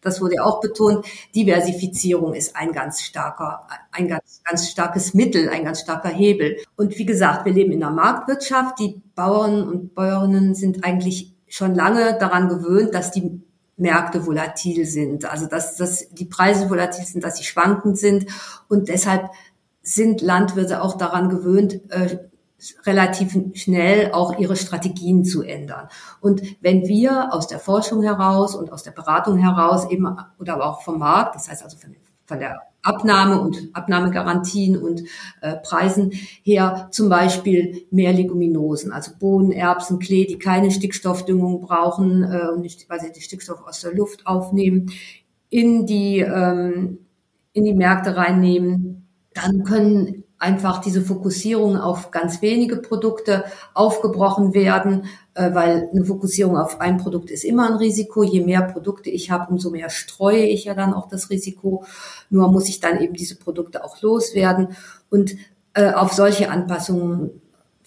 [0.00, 5.64] das wurde auch betont, Diversifizierung ist ein ganz starker, ein ganz, ganz starkes Mittel, ein
[5.64, 6.56] ganz starker Hebel.
[6.76, 8.80] Und wie gesagt, wir leben in einer Marktwirtschaft.
[8.80, 13.42] Die Bauern und Bäuerinnen sind eigentlich schon lange daran gewöhnt, dass die
[13.76, 18.26] Märkte volatil sind, also dass, dass die Preise volatil sind, dass sie schwankend sind
[18.68, 19.30] und deshalb
[19.82, 22.18] sind Landwirte auch daran gewöhnt, äh,
[22.84, 25.88] relativ schnell auch ihre Strategien zu ändern.
[26.20, 30.06] Und wenn wir aus der Forschung heraus und aus der Beratung heraus eben
[30.38, 31.96] oder aber auch vom Markt, das heißt also von,
[32.26, 35.02] von der Abnahme und Abnahmegarantien und
[35.40, 42.24] äh, Preisen her zum Beispiel mehr Leguminosen, also Bohnen, Erbsen, Klee, die keine Stickstoffdüngung brauchen
[42.24, 44.90] äh, und nicht, weil sie den Stickstoff aus der Luft aufnehmen,
[45.48, 46.98] in die ähm,
[47.52, 55.04] in die Märkte reinnehmen, dann können einfach diese Fokussierung auf ganz wenige Produkte aufgebrochen werden,
[55.34, 58.24] äh, weil eine Fokussierung auf ein Produkt ist immer ein Risiko.
[58.24, 61.84] Je mehr Produkte ich habe, umso mehr streue ich ja dann auch das Risiko.
[62.28, 64.76] Nur muss ich dann eben diese Produkte auch loswerden.
[65.10, 65.36] Und
[65.74, 67.40] äh, auf solche Anpassungen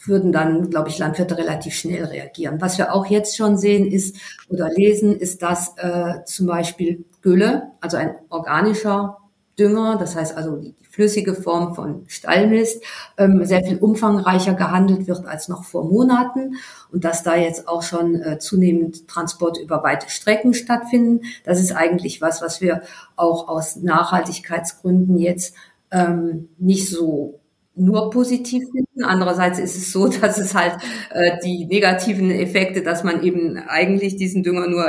[0.05, 2.61] würden dann, glaube ich, Landwirte relativ schnell reagieren.
[2.61, 4.15] Was wir auch jetzt schon sehen ist
[4.47, 9.17] oder lesen, ist, dass äh, zum Beispiel Gülle, also ein organischer
[9.57, 12.83] Dünger, das heißt also die flüssige Form von Stallmist,
[13.17, 16.55] ähm, sehr viel umfangreicher gehandelt wird als noch vor Monaten
[16.91, 21.21] und dass da jetzt auch schon äh, zunehmend Transporte über weite Strecken stattfinden.
[21.43, 22.81] Das ist eigentlich was, was wir
[23.15, 25.55] auch aus Nachhaltigkeitsgründen jetzt
[25.91, 27.39] ähm, nicht so
[27.75, 29.03] nur positiv finden.
[29.03, 30.77] Andererseits ist es so, dass es halt
[31.11, 34.85] äh, die negativen Effekte, dass man eben eigentlich diesen Dünger nur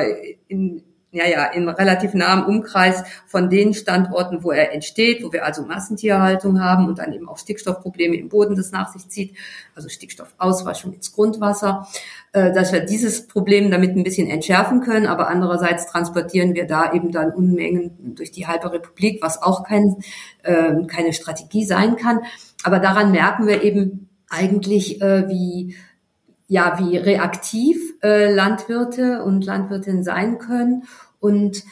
[0.49, 0.83] in
[1.17, 5.63] ja, ja, in relativ nahem Umkreis von den Standorten, wo er entsteht, wo wir also
[5.63, 9.35] Massentierhaltung haben und dann eben auch Stickstoffprobleme im Boden das nach sich zieht,
[9.75, 11.89] also Stickstoffauswaschung ins Grundwasser,
[12.33, 16.93] äh, dass wir dieses Problem damit ein bisschen entschärfen können, aber andererseits transportieren wir da
[16.93, 19.97] eben dann Unmengen durch die halbe Republik, was auch kein,
[20.43, 22.21] äh, keine Strategie sein kann.
[22.63, 25.77] Aber daran merken wir eben eigentlich, äh, wie
[26.49, 30.85] ja, wie reaktiv äh, Landwirte und Landwirtinnen sein können
[31.21, 31.65] und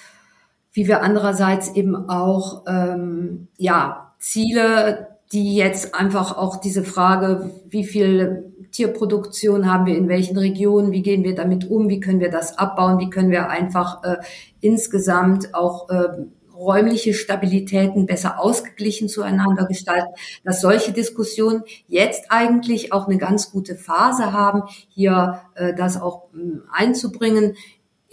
[0.72, 7.84] wie wir andererseits eben auch ähm, ja Ziele, die jetzt einfach auch diese Frage, wie
[7.84, 12.30] viel Tierproduktion haben wir in welchen Regionen, wie gehen wir damit um, wie können wir
[12.30, 14.16] das abbauen, wie können wir einfach äh,
[14.60, 16.24] insgesamt auch äh,
[16.56, 20.14] räumliche Stabilitäten besser ausgeglichen zueinander gestalten,
[20.44, 26.28] dass solche Diskussionen jetzt eigentlich auch eine ganz gute Phase haben, hier äh, das auch
[26.34, 27.54] äh, einzubringen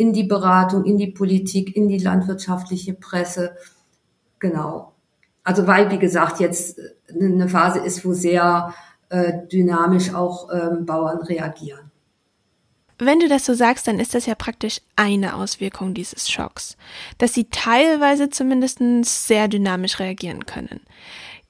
[0.01, 3.55] in die Beratung, in die Politik, in die landwirtschaftliche Presse.
[4.39, 4.93] Genau.
[5.43, 8.73] Also weil, wie gesagt, jetzt äh, eine Phase ist, wo sehr
[9.09, 11.91] äh, dynamisch auch ähm, Bauern reagieren.
[12.97, 16.77] Wenn du das so sagst, dann ist das ja praktisch eine Auswirkung dieses Schocks,
[17.19, 20.81] dass sie teilweise zumindest sehr dynamisch reagieren können.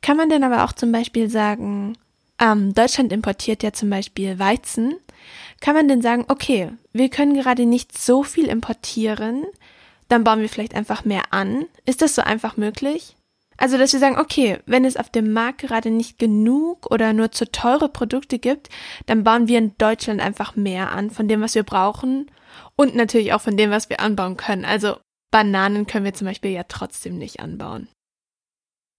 [0.02, 1.98] Kann man denn aber auch zum Beispiel sagen,
[2.38, 4.96] ähm, Deutschland importiert ja zum Beispiel Weizen,
[5.62, 9.46] kann man denn sagen, okay, wir können gerade nicht so viel importieren,
[10.10, 11.66] dann bauen wir vielleicht einfach mehr an?
[11.86, 13.16] Ist das so einfach möglich?
[13.58, 17.32] Also, dass wir sagen, okay, wenn es auf dem Markt gerade nicht genug oder nur
[17.32, 18.70] zu teure Produkte gibt,
[19.06, 22.32] dann bauen wir in Deutschland einfach mehr an von dem, was wir brauchen
[22.76, 24.66] und natürlich auch von dem, was wir anbauen können.
[24.66, 24.98] Also
[25.30, 27.88] Bananen können wir zum Beispiel ja trotzdem nicht anbauen.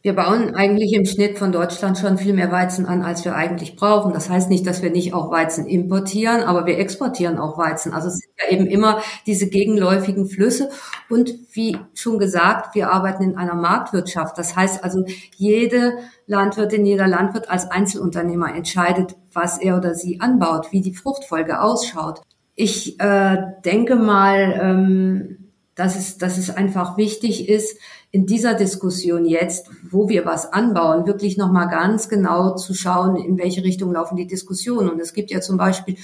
[0.04, 3.76] Wir bauen eigentlich im Schnitt von Deutschland schon viel mehr Weizen an, als wir eigentlich
[3.76, 4.12] brauchen.
[4.12, 7.92] Das heißt nicht, dass wir nicht auch Weizen importieren, aber wir exportieren auch Weizen.
[7.92, 10.70] Also es sind ja eben immer diese gegenläufigen Flüsse.
[11.08, 14.36] Und wie schon gesagt, wir arbeiten in einer Marktwirtschaft.
[14.36, 15.04] Das heißt also,
[15.36, 21.60] jede Landwirtin, jeder Landwirt als Einzelunternehmer entscheidet, was er oder sie anbaut, wie die Fruchtfolge
[21.60, 22.22] ausschaut.
[22.56, 25.38] Ich äh, denke mal, ähm,
[25.74, 27.78] dass es, dass es einfach wichtig ist,
[28.12, 33.38] in dieser Diskussion jetzt, wo wir was anbauen, wirklich nochmal ganz genau zu schauen, in
[33.38, 34.90] welche Richtung laufen die Diskussionen.
[34.90, 35.96] Und es gibt ja zum Beispiel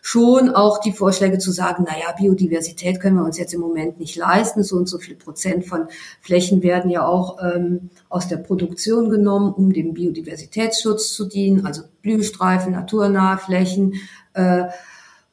[0.00, 4.16] schon auch die Vorschläge zu sagen, naja, Biodiversität können wir uns jetzt im Moment nicht
[4.16, 4.64] leisten.
[4.64, 5.88] So und so viel Prozent von
[6.22, 11.82] Flächen werden ja auch ähm, aus der Produktion genommen, um dem Biodiversitätsschutz zu dienen, also
[12.00, 13.94] Blühstreifen, naturnahe Flächen.
[14.32, 14.64] Äh,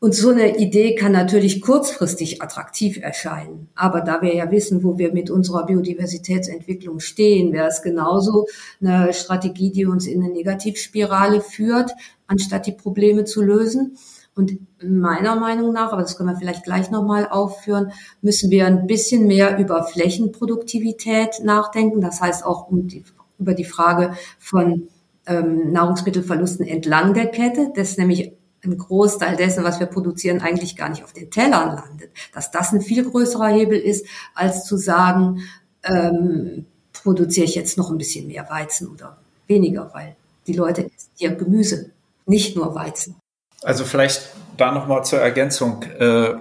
[0.02, 3.68] und so eine Idee kann natürlich kurzfristig attraktiv erscheinen.
[3.76, 8.48] Aber da wir ja wissen, wo wir mit unserer Biodiversitätsentwicklung stehen, wäre es genauso
[8.82, 11.92] eine Strategie, die uns in eine Negativspirale führt,
[12.28, 13.98] anstatt die Probleme zu lösen.
[14.36, 17.92] Und meiner Meinung nach, aber das können wir vielleicht gleich nochmal aufführen,
[18.22, 22.00] müssen wir ein bisschen mehr über Flächenproduktivität nachdenken.
[22.00, 23.04] Das heißt auch um die,
[23.38, 24.88] über die Frage von
[25.26, 27.74] ähm, Nahrungsmittelverlusten entlang der Kette.
[27.76, 31.76] Das ist nämlich ein Großteil dessen, was wir produzieren, eigentlich gar nicht auf den Tellern
[31.76, 32.12] landet.
[32.34, 34.06] Dass das ein viel größerer Hebel ist,
[34.36, 35.44] als zu sagen,
[35.84, 40.16] ähm, produziere ich jetzt noch ein bisschen mehr Weizen oder weniger, weil
[40.48, 41.92] die Leute essen ja Gemüse,
[42.26, 43.16] nicht nur Weizen.
[43.64, 46.36] Also vielleicht da nochmal zur Ergänzung, äh,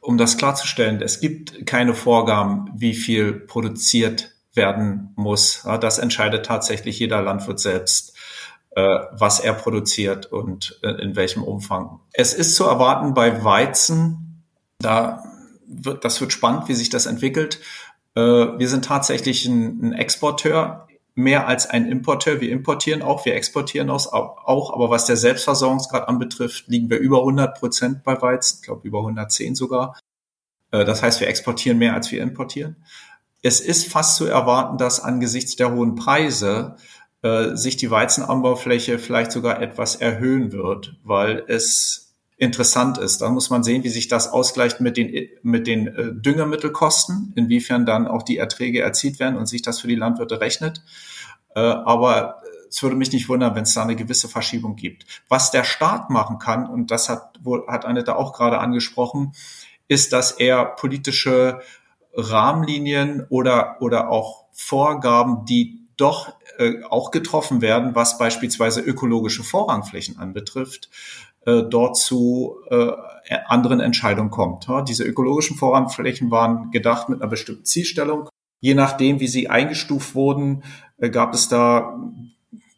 [0.00, 1.00] um das klarzustellen.
[1.00, 5.66] Es gibt keine Vorgaben, wie viel produziert werden muss.
[5.80, 8.13] Das entscheidet tatsächlich jeder Landwirt selbst
[8.76, 12.00] was er produziert und äh, in welchem Umfang.
[12.12, 14.44] Es ist zu erwarten bei Weizen,
[14.78, 15.24] da
[15.66, 17.60] wird, das wird spannend, wie sich das entwickelt.
[18.14, 22.40] Äh, wir sind tatsächlich ein, ein Exporteur, mehr als ein Importeur.
[22.40, 24.12] Wir importieren auch, wir exportieren auch,
[24.72, 28.98] aber was der Selbstversorgungsgrad anbetrifft, liegen wir über 100 Prozent bei Weizen, ich glaube über
[28.98, 29.98] 110 sogar.
[30.70, 32.84] Äh, das heißt, wir exportieren mehr, als wir importieren.
[33.42, 36.76] Es ist fast zu erwarten, dass angesichts der hohen Preise
[37.24, 43.22] äh, sich die Weizenanbaufläche vielleicht sogar etwas erhöhen wird, weil es interessant ist.
[43.22, 47.86] Da muss man sehen, wie sich das ausgleicht mit den, mit den äh, Düngemittelkosten, inwiefern
[47.86, 50.82] dann auch die Erträge erzielt werden und sich das für die Landwirte rechnet.
[51.54, 55.06] Äh, aber es würde mich nicht wundern, wenn es da eine gewisse Verschiebung gibt.
[55.30, 59.32] Was der Staat machen kann, und das hat, hat Annette auch gerade angesprochen,
[59.88, 61.62] ist, dass er politische
[62.12, 70.18] Rahmenlinien oder, oder auch Vorgaben, die doch äh, auch getroffen werden, was beispielsweise ökologische Vorrangflächen
[70.18, 70.90] anbetrifft,
[71.46, 72.92] äh, dort zu äh,
[73.46, 74.66] anderen Entscheidungen kommt.
[74.68, 78.28] Ja, diese ökologischen Vorrangflächen waren gedacht mit einer bestimmten Zielstellung.
[78.60, 80.64] Je nachdem, wie sie eingestuft wurden,
[80.98, 81.98] äh, gab es da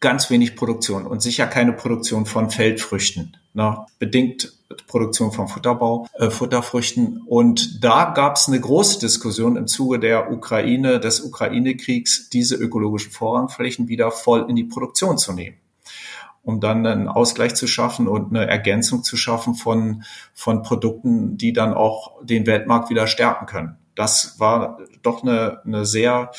[0.01, 3.37] ganz wenig Produktion und sicher keine Produktion von Feldfrüchten.
[3.55, 3.79] Ne?
[3.99, 4.53] Bedingt
[4.87, 7.23] Produktion von Futterbau, äh, Futterfrüchten.
[7.27, 13.13] Und da gab es eine große Diskussion im Zuge der Ukraine, des Ukraine-Kriegs, diese ökologischen
[13.13, 15.57] Vorrangflächen wieder voll in die Produktion zu nehmen
[16.47, 21.53] um dann einen Ausgleich zu schaffen und eine Ergänzung zu schaffen von, von Produkten, die
[21.53, 23.77] dann auch den Weltmarkt wieder stärken können.
[23.97, 26.31] Das war doch eine, eine sehr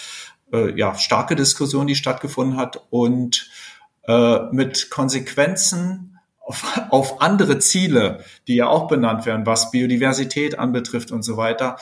[0.51, 3.49] äh, ja, starke Diskussion, die stattgefunden hat und
[4.07, 11.11] äh, mit Konsequenzen auf, auf andere Ziele, die ja auch benannt werden, was Biodiversität anbetrifft
[11.11, 11.77] und so weiter,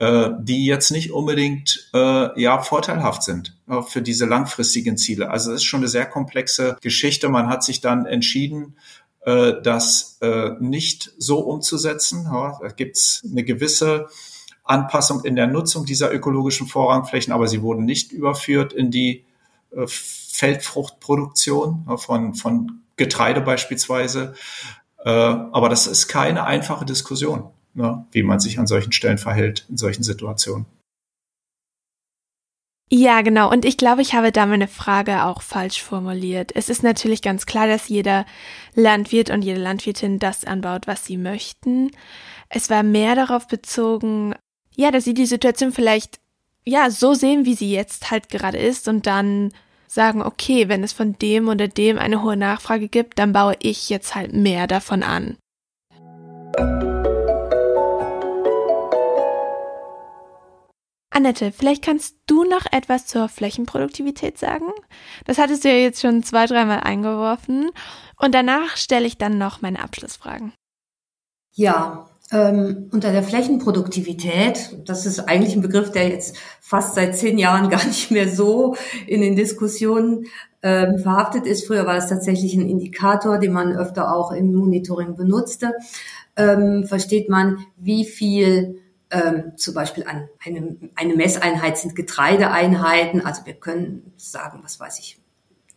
[0.00, 5.30] äh, die jetzt nicht unbedingt äh, ja vorteilhaft sind äh, für diese langfristigen Ziele.
[5.30, 7.28] Also es ist schon eine sehr komplexe Geschichte.
[7.28, 8.76] Man hat sich dann entschieden,
[9.22, 12.24] äh, das äh, nicht so umzusetzen.
[12.32, 14.08] Ja, da gibt's eine gewisse
[14.68, 19.24] Anpassung in der Nutzung dieser ökologischen Vorrangflächen, aber sie wurden nicht überführt in die
[19.70, 24.34] äh, Feldfruchtproduktion ja, von, von Getreide beispielsweise.
[25.04, 29.66] Äh, aber das ist keine einfache Diskussion, ne, wie man sich an solchen Stellen verhält,
[29.68, 30.66] in solchen Situationen.
[32.90, 33.50] Ja, genau.
[33.50, 36.52] Und ich glaube, ich habe da meine Frage auch falsch formuliert.
[36.54, 38.24] Es ist natürlich ganz klar, dass jeder
[38.74, 41.90] Landwirt und jede Landwirtin das anbaut, was sie möchten.
[42.48, 44.34] Es war mehr darauf bezogen,
[44.78, 46.20] ja, dass sie die Situation vielleicht,
[46.64, 49.52] ja, so sehen, wie sie jetzt halt gerade ist und dann
[49.88, 53.88] sagen, okay, wenn es von dem oder dem eine hohe Nachfrage gibt, dann baue ich
[53.88, 55.36] jetzt halt mehr davon an.
[61.10, 64.68] Annette, vielleicht kannst du noch etwas zur Flächenproduktivität sagen?
[65.24, 67.72] Das hattest du ja jetzt schon zwei, dreimal eingeworfen.
[68.16, 70.52] Und danach stelle ich dann noch meine Abschlussfragen.
[71.56, 77.38] Ja, ähm, unter der Flächenproduktivität, das ist eigentlich ein Begriff, der jetzt fast seit zehn
[77.38, 78.76] Jahren gar nicht mehr so
[79.06, 80.26] in den Diskussionen
[80.62, 81.66] ähm, verhaftet ist.
[81.66, 85.72] Früher war es tatsächlich ein Indikator, den man öfter auch im Monitoring benutzte.
[86.36, 93.24] Ähm, versteht man, wie viel ähm, zum Beispiel an eine, eine Messeinheit sind Getreideeinheiten.
[93.24, 95.18] Also wir können sagen, was weiß ich,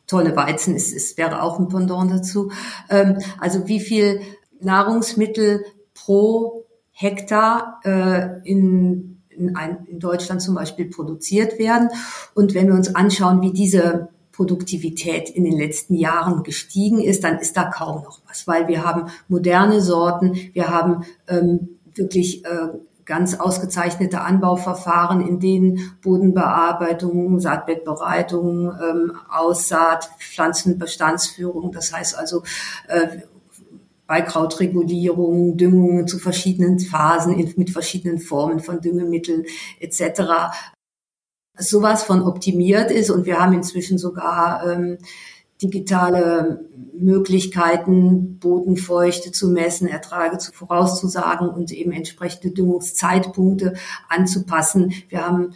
[0.07, 2.51] Tonne Weizen ist, ist wäre auch ein Pendant dazu.
[2.89, 4.21] Ähm, also wie viel
[4.59, 5.63] Nahrungsmittel
[6.05, 11.89] pro Hektar äh, in in, ein, in Deutschland zum Beispiel produziert werden.
[12.35, 17.39] Und wenn wir uns anschauen, wie diese Produktivität in den letzten Jahren gestiegen ist, dann
[17.39, 22.69] ist da kaum noch was, weil wir haben moderne Sorten, wir haben ähm, wirklich äh,
[23.05, 32.43] ganz ausgezeichnete Anbauverfahren, in denen Bodenbearbeitung, Saatbettbereitung, ähm, Aussaat, Pflanzenbestandsführung, das heißt also
[32.87, 33.19] äh,
[34.07, 39.45] Beikrautregulierung, Düngungen zu verschiedenen Phasen mit verschiedenen Formen von Düngemitteln
[39.79, 40.21] etc.
[41.57, 44.97] sowas von optimiert ist und wir haben inzwischen sogar ähm,
[45.61, 53.75] digitale Möglichkeiten, Bodenfeuchte zu messen, Ertrage zu vorauszusagen und eben entsprechende Düngungszeitpunkte
[54.09, 54.93] anzupassen.
[55.09, 55.53] Wir haben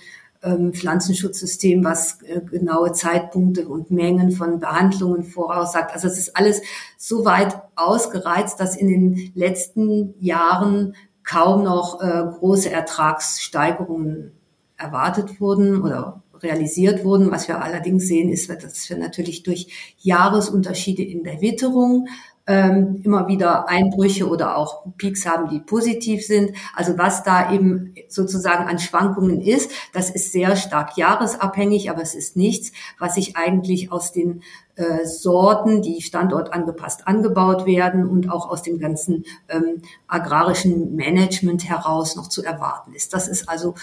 [0.72, 5.94] Pflanzenschutzsystem, was äh, genaue Zeitpunkte und Mengen von Behandlungen voraussagt.
[5.94, 6.62] Also es ist alles
[6.98, 14.32] so weit ausgereizt, dass in den letzten Jahren kaum noch äh, große Ertragssteigerungen
[14.78, 17.32] erwartet wurden oder realisiert wurden.
[17.32, 22.08] Was wir allerdings sehen, ist, dass wir natürlich durch Jahresunterschiede in der Witterung
[22.48, 26.52] ähm, immer wieder Einbrüche oder auch Peaks haben, die positiv sind.
[26.76, 32.14] Also was da eben sozusagen an Schwankungen ist, das ist sehr stark jahresabhängig, aber es
[32.14, 34.44] ist nichts, was sich eigentlich aus den
[34.76, 42.16] äh, Sorten, die standortangepasst angebaut werden und auch aus dem ganzen ähm, agrarischen Management heraus
[42.16, 43.14] noch zu erwarten ist.
[43.14, 43.74] Das ist also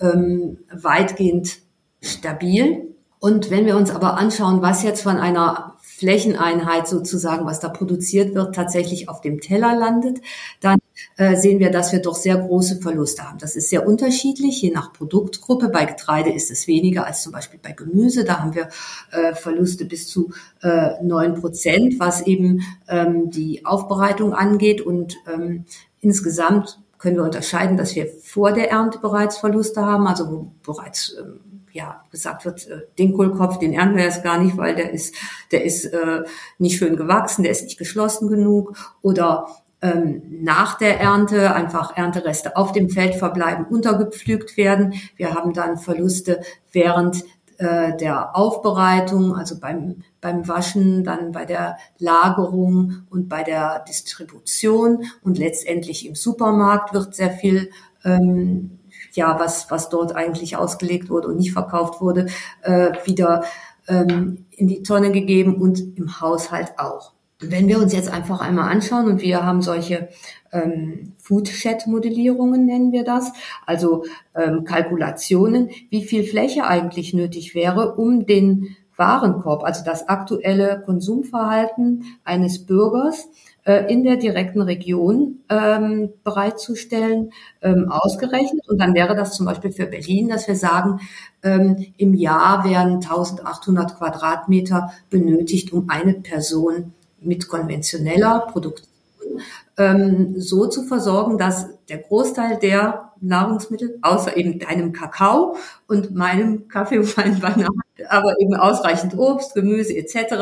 [0.00, 1.58] ähm, weitgehend
[2.00, 2.94] stabil.
[3.18, 5.71] Und wenn wir uns aber anschauen, was jetzt von einer
[6.02, 10.20] Flächeneinheit sozusagen, was da produziert wird, tatsächlich auf dem Teller landet,
[10.60, 10.80] dann
[11.16, 13.38] äh, sehen wir, dass wir doch sehr große Verluste haben.
[13.38, 15.68] Das ist sehr unterschiedlich, je nach Produktgruppe.
[15.68, 18.24] Bei Getreide ist es weniger als zum Beispiel bei Gemüse.
[18.24, 18.68] Da haben wir
[19.12, 20.32] äh, Verluste bis zu
[21.02, 24.80] neun äh, Prozent, was eben ähm, die Aufbereitung angeht.
[24.80, 25.66] Und ähm,
[26.00, 31.16] insgesamt können wir unterscheiden, dass wir vor der Ernte bereits Verluste haben, also wo bereits
[31.18, 34.90] ähm, ja, gesagt wird, äh, den Kohlkopf, den ernten wir jetzt gar nicht, weil der
[34.90, 35.14] ist,
[35.50, 36.22] der ist äh,
[36.58, 38.76] nicht schön gewachsen, der ist nicht geschlossen genug.
[39.00, 39.46] Oder
[39.80, 44.94] ähm, nach der Ernte einfach Erntereste auf dem Feld verbleiben, untergepflügt werden.
[45.16, 47.24] Wir haben dann Verluste während
[47.58, 55.04] äh, der Aufbereitung, also beim, beim Waschen, dann bei der Lagerung und bei der Distribution
[55.22, 57.70] und letztendlich im Supermarkt wird sehr viel
[58.04, 58.78] ähm,
[59.12, 62.26] ja, was, was dort eigentlich ausgelegt wurde und nicht verkauft wurde,
[62.62, 63.44] äh, wieder
[63.88, 67.12] ähm, in die Tonne gegeben und im Haushalt auch.
[67.40, 70.08] Wenn wir uns jetzt einfach einmal anschauen und wir haben solche
[70.52, 73.32] ähm, Food-Chat-Modellierungen, nennen wir das,
[73.66, 74.04] also
[74.34, 82.04] ähm, Kalkulationen, wie viel Fläche eigentlich nötig wäre, um den Warenkorb, also das aktuelle Konsumverhalten
[82.22, 83.28] eines Bürgers
[83.64, 88.68] in der direkten Region ähm, bereitzustellen, ähm, ausgerechnet.
[88.68, 91.00] Und dann wäre das zum Beispiel für Berlin, dass wir sagen,
[91.44, 98.88] ähm, im Jahr werden 1800 Quadratmeter benötigt, um eine Person mit konventioneller Produktion
[99.78, 105.56] ähm, so zu versorgen, dass der Großteil der Nahrungsmittel, außer eben deinem Kakao
[105.86, 110.34] und meinem Kaffee und meinen Bananen, aber eben ausreichend Obst, Gemüse etc.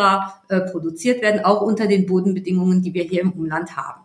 [0.48, 4.02] Äh, produziert werden, auch unter den Bodenbedingungen, die wir hier im Umland haben.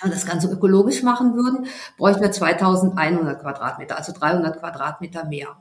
[0.00, 5.56] Wenn wir das Ganze ökologisch machen würden, bräuchten wir 2100 Quadratmeter, also 300 Quadratmeter mehr.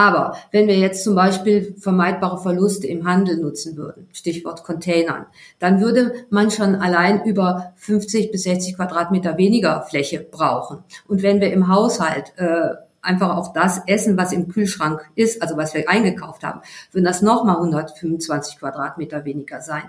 [0.00, 5.26] Aber wenn wir jetzt zum Beispiel vermeidbare Verluste im Handel nutzen würden, Stichwort Containern,
[5.58, 10.78] dann würde man schon allein über 50 bis 60 Quadratmeter weniger Fläche brauchen.
[11.06, 15.58] Und wenn wir im Haushalt äh, einfach auch das essen, was im Kühlschrank ist, also
[15.58, 19.82] was wir eingekauft haben, würden das nochmal 125 Quadratmeter weniger sein.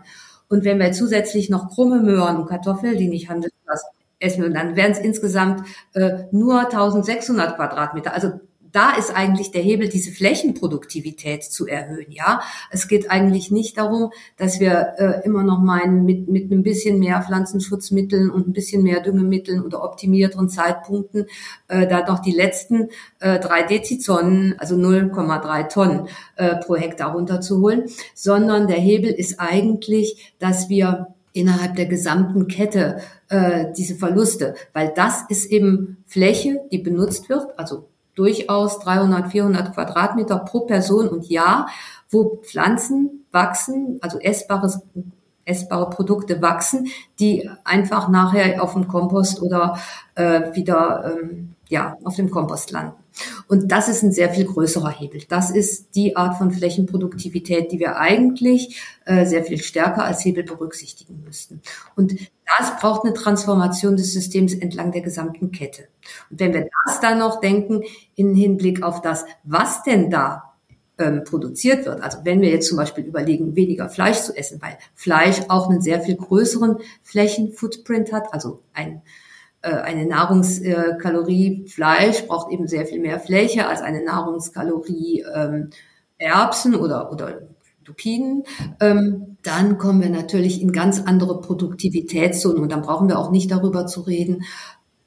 [0.49, 3.53] Und wenn wir zusätzlich noch krumme Möhren und Kartoffeln, die nicht handeln
[4.19, 8.13] essen, dann wären es insgesamt äh, nur 1600 Quadratmeter.
[8.13, 8.41] Also
[8.71, 12.11] da ist eigentlich der Hebel, diese Flächenproduktivität zu erhöhen.
[12.11, 12.41] Ja,
[12.71, 16.99] es geht eigentlich nicht darum, dass wir äh, immer noch meinen, mit, mit ein bisschen
[16.99, 21.27] mehr Pflanzenschutzmitteln und ein bisschen mehr Düngemitteln oder optimierteren Zeitpunkten
[21.67, 27.85] äh, da noch die letzten äh, drei Dezizonen, also 0,3 Tonnen äh, pro Hektar runterzuholen,
[28.15, 34.91] sondern der Hebel ist eigentlich, dass wir innerhalb der gesamten Kette äh, diese Verluste, weil
[34.95, 41.29] das ist eben Fläche, die benutzt wird, also durchaus 300, 400 Quadratmeter pro Person und
[41.29, 41.67] Jahr,
[42.09, 44.81] wo Pflanzen wachsen, also essbares
[45.43, 46.87] essbare Produkte wachsen,
[47.19, 49.77] die einfach nachher auf dem Kompost oder
[50.15, 53.00] äh, wieder ähm, ja, auf dem Kompost landen.
[53.47, 55.21] Und das ist ein sehr viel größerer Hebel.
[55.27, 60.43] Das ist die Art von Flächenproduktivität, die wir eigentlich äh, sehr viel stärker als Hebel
[60.43, 61.61] berücksichtigen müssten.
[61.95, 62.13] Und
[62.57, 65.87] das braucht eine Transformation des Systems entlang der gesamten Kette.
[66.29, 67.83] Und wenn wir das dann noch denken
[68.15, 70.51] in Hinblick auf das, was denn da
[71.01, 72.01] ähm, produziert wird.
[72.01, 75.81] Also wenn wir jetzt zum Beispiel überlegen, weniger Fleisch zu essen, weil Fleisch auch einen
[75.81, 79.01] sehr viel größeren Flächenfootprint hat, also ein
[79.69, 85.69] eine Nahrungskalorie Fleisch braucht eben sehr viel mehr Fläche als eine Nahrungskalorie ähm,
[86.17, 87.41] Erbsen oder, oder
[87.85, 88.43] Lupinen.
[88.79, 93.51] Ähm, dann kommen wir natürlich in ganz andere Produktivitätszonen und dann brauchen wir auch nicht
[93.51, 94.43] darüber zu reden,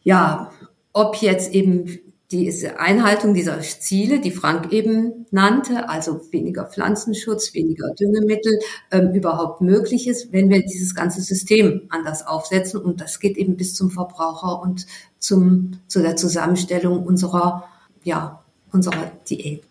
[0.03, 0.51] ja,
[0.93, 1.99] ob jetzt eben
[2.35, 8.59] diese Einhaltung dieser Ziele, die Frank eben nannte, also weniger Pflanzenschutz, weniger Düngemittel,
[8.91, 12.81] ähm, überhaupt möglich ist, wenn wir dieses ganze System anders aufsetzen.
[12.81, 14.85] Und das geht eben bis zum Verbraucher und
[15.21, 17.69] zum, zu der Zusammenstellung unserer,
[18.03, 19.63] ja, unserer Diät.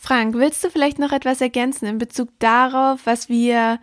[0.00, 3.78] Frank, willst du vielleicht noch etwas ergänzen in Bezug darauf, was wir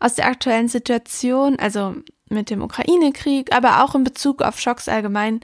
[0.00, 1.94] aus der aktuellen Situation, also
[2.28, 5.40] mit dem Ukraine-Krieg, aber auch in Bezug auf Schocks allgemein,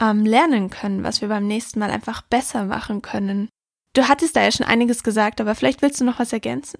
[0.00, 3.48] ähm, lernen können, was wir beim nächsten Mal einfach besser machen können.
[3.94, 6.78] Du hattest da ja schon einiges gesagt, aber vielleicht willst du noch was ergänzen.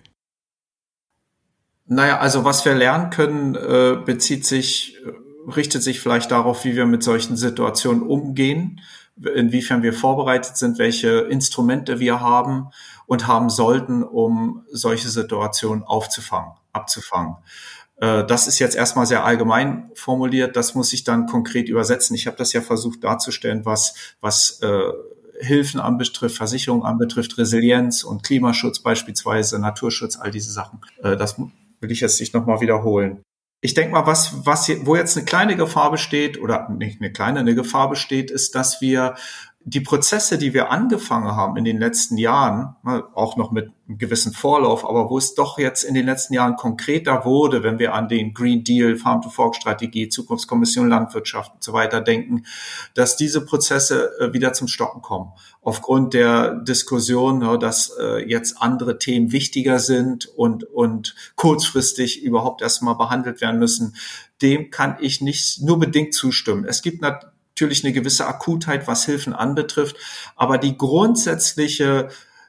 [1.87, 6.77] Naja, also was wir lernen können, äh, bezieht sich, äh, richtet sich vielleicht darauf, wie
[6.77, 8.81] wir mit solchen Situationen umgehen,
[9.17, 12.69] inwiefern wir vorbereitet sind, welche Instrumente wir haben
[13.07, 17.37] und haben sollten, um solche Situationen aufzufangen, abzufangen.
[18.01, 20.57] Äh, das ist jetzt erstmal sehr allgemein formuliert.
[20.57, 22.15] Das muss ich dann konkret übersetzen.
[22.15, 24.93] Ich habe das ja versucht darzustellen, was, was äh,
[25.41, 30.81] Hilfen anbetrifft, Versicherungen anbetrifft, Resilienz und Klimaschutz beispielsweise, Naturschutz, all diese Sachen.
[31.03, 33.23] Äh, das will ich jetzt nicht nochmal wiederholen.
[33.61, 37.41] Ich denke mal, was, was, wo jetzt eine kleine Gefahr besteht, oder nicht eine kleine,
[37.41, 39.17] eine Gefahr besteht, ist, dass wir
[39.71, 42.77] die Prozesse, die wir angefangen haben in den letzten Jahren,
[43.15, 46.57] auch noch mit einem gewissen Vorlauf, aber wo es doch jetzt in den letzten Jahren
[46.57, 52.45] konkreter wurde, wenn wir an den Green Deal, Farm-to-Fork-Strategie, Zukunftskommission Landwirtschaft und so weiter denken,
[52.95, 55.33] dass diese Prozesse äh, wieder zum Stocken kommen.
[55.61, 62.95] Aufgrund der Diskussion, dass äh, jetzt andere Themen wichtiger sind und, und kurzfristig überhaupt erstmal
[62.95, 63.97] behandelt werden müssen,
[64.41, 66.65] dem kann ich nicht nur bedingt zustimmen.
[66.65, 69.97] Es gibt natürlich natürlich eine gewisse Akutheit, was Hilfen anbetrifft,
[70.37, 72.09] aber die grundsätzliche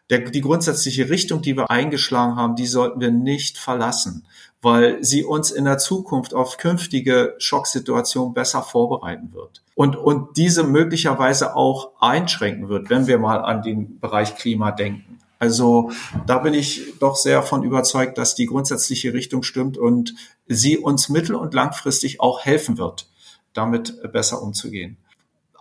[0.10, 4.26] der, die grundsätzliche Richtung, die wir eingeschlagen haben, die sollten wir nicht verlassen,
[4.60, 10.64] weil sie uns in der Zukunft auf künftige Schocksituationen besser vorbereiten wird und, und diese
[10.64, 15.20] möglicherweise auch einschränken wird, wenn wir mal an den Bereich Klima denken.
[15.38, 15.92] Also
[16.26, 20.16] da bin ich doch sehr von überzeugt, dass die grundsätzliche Richtung stimmt und
[20.48, 23.08] sie uns mittel- und langfristig auch helfen wird
[23.54, 24.98] damit besser umzugehen.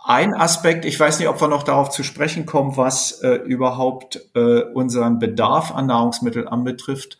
[0.03, 4.21] Ein Aspekt, ich weiß nicht, ob wir noch darauf zu sprechen kommen, was äh, überhaupt
[4.33, 7.17] äh, unseren Bedarf an Nahrungsmitteln anbetrifft.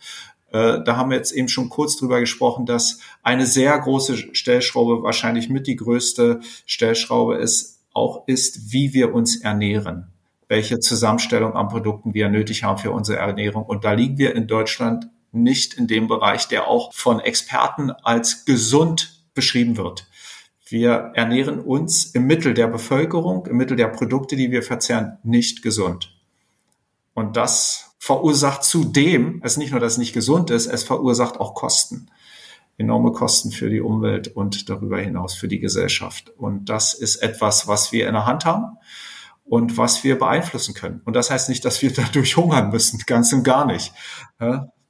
[0.51, 5.03] Äh, da haben wir jetzt eben schon kurz drüber gesprochen, dass eine sehr große Stellschraube,
[5.03, 10.11] wahrscheinlich mit die größte Stellschraube ist, auch ist, wie wir uns ernähren
[10.49, 13.63] welche Zusammenstellung an Produkten wir nötig haben für unsere Ernährung.
[13.63, 18.45] Und da liegen wir in Deutschland nicht in dem Bereich, der auch von Experten als
[18.45, 20.07] gesund beschrieben wird.
[20.69, 25.63] Wir ernähren uns im Mittel der Bevölkerung, im Mittel der Produkte, die wir verzehren, nicht
[25.63, 26.15] gesund.
[27.15, 31.55] Und das verursacht zudem, es nicht nur, dass es nicht gesund ist, es verursacht auch
[31.55, 32.11] Kosten.
[32.77, 36.31] Enorme Kosten für die Umwelt und darüber hinaus für die Gesellschaft.
[36.37, 38.77] Und das ist etwas, was wir in der Hand haben
[39.45, 41.01] und was wir beeinflussen können.
[41.03, 43.91] Und das heißt nicht, dass wir dadurch hungern müssen, ganz und gar nicht.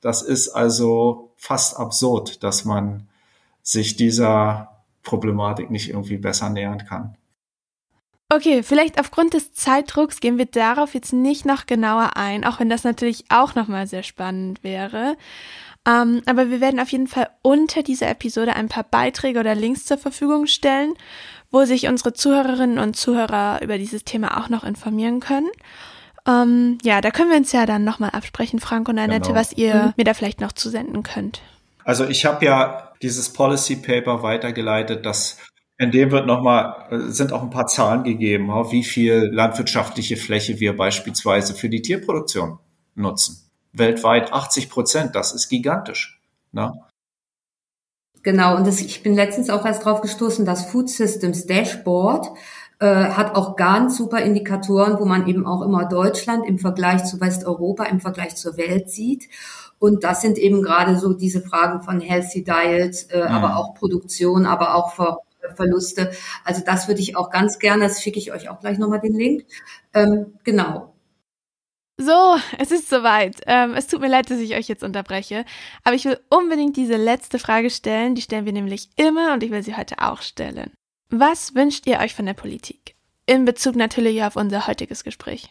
[0.01, 3.07] Das ist also fast absurd, dass man
[3.63, 7.15] sich dieser Problematik nicht irgendwie besser nähern kann.
[8.31, 12.69] Okay, vielleicht aufgrund des Zeitdrucks gehen wir darauf jetzt nicht noch genauer ein, auch wenn
[12.69, 15.17] das natürlich auch nochmal sehr spannend wäre.
[15.87, 19.85] Ähm, aber wir werden auf jeden Fall unter dieser Episode ein paar Beiträge oder Links
[19.85, 20.93] zur Verfügung stellen,
[21.49, 25.49] wo sich unsere Zuhörerinnen und Zuhörer über dieses Thema auch noch informieren können.
[26.27, 29.39] Ähm, ja, da können wir uns ja dann nochmal absprechen, Frank und Annette, genau.
[29.39, 29.93] was ihr mhm.
[29.97, 31.41] mir da vielleicht noch zusenden könnt.
[31.89, 35.39] Also ich habe ja dieses Policy Paper weitergeleitet, das
[35.79, 40.59] in dem wird nochmal, äh, sind auch ein paar Zahlen gegeben, wie viel landwirtschaftliche Fläche
[40.59, 42.59] wir beispielsweise für die Tierproduktion
[42.93, 43.49] nutzen.
[43.73, 46.21] Weltweit 80 Prozent, das ist gigantisch.
[46.51, 46.79] Ne?
[48.21, 52.27] Genau, und das, ich bin letztens auch erst drauf gestoßen, das Food Systems Dashboard
[52.77, 57.19] äh, hat auch ganz super Indikatoren, wo man eben auch immer Deutschland im Vergleich zu
[57.19, 59.27] Westeuropa, im Vergleich zur Welt sieht.
[59.79, 63.27] Und das sind eben gerade so diese Fragen von Healthy Diet, äh, mhm.
[63.27, 65.19] aber auch Produktion, aber auch Ver
[65.55, 66.11] Verluste.
[66.43, 69.15] Also das würde ich auch ganz gerne, das schicke ich euch auch gleich nochmal den
[69.15, 69.45] Link.
[69.93, 70.93] Ähm, genau.
[71.97, 73.41] So, es ist soweit.
[73.45, 75.43] Ähm, es tut mir leid, dass ich euch jetzt unterbreche,
[75.83, 78.15] aber ich will unbedingt diese letzte Frage stellen.
[78.15, 80.71] Die stellen wir nämlich immer und ich will sie heute auch stellen.
[81.09, 82.95] Was wünscht ihr euch von der Politik?
[83.25, 85.49] In Bezug natürlich auf unser heutiges Gespräch.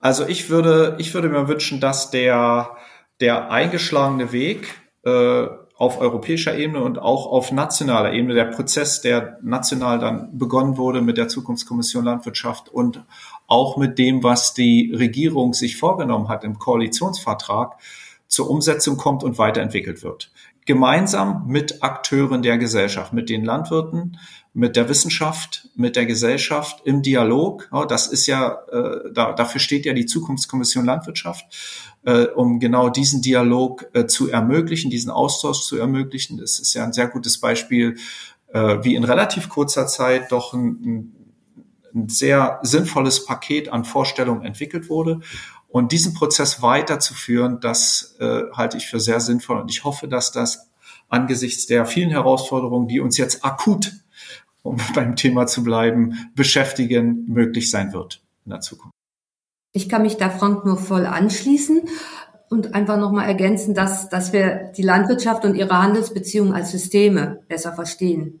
[0.00, 2.76] Also ich würde, ich würde mir wünschen, dass der,
[3.20, 4.74] der eingeschlagene Weg
[5.04, 5.46] äh,
[5.78, 11.02] auf europäischer Ebene und auch auf nationaler Ebene, der Prozess, der national dann begonnen wurde
[11.02, 13.04] mit der Zukunftskommission Landwirtschaft und
[13.46, 17.76] auch mit dem, was die Regierung sich vorgenommen hat im Koalitionsvertrag,
[18.26, 20.32] zur Umsetzung kommt und weiterentwickelt wird.
[20.66, 24.18] Gemeinsam mit Akteuren der Gesellschaft, mit den Landwirten,
[24.52, 27.70] mit der Wissenschaft, mit der Gesellschaft im Dialog.
[27.88, 31.46] Das ist ja, äh, dafür steht ja die Zukunftskommission Landwirtschaft,
[32.04, 36.38] äh, um genau diesen Dialog äh, zu ermöglichen, diesen Austausch zu ermöglichen.
[36.38, 37.96] Das ist ja ein sehr gutes Beispiel,
[38.50, 41.12] wie in relativ kurzer Zeit doch ein,
[41.94, 45.20] ein sehr sinnvolles Paket an Vorstellungen entwickelt wurde.
[45.68, 49.60] Und diesen Prozess weiterzuführen, das äh, halte ich für sehr sinnvoll.
[49.60, 50.70] Und ich hoffe, dass das
[51.08, 53.92] angesichts der vielen Herausforderungen, die uns jetzt akut,
[54.62, 58.97] um beim Thema zu bleiben, beschäftigen, möglich sein wird in der Zukunft.
[59.72, 61.82] Ich kann mich da Frank nur voll anschließen
[62.48, 67.72] und einfach nochmal ergänzen, dass, dass wir die Landwirtschaft und ihre Handelsbeziehungen als Systeme besser
[67.72, 68.40] verstehen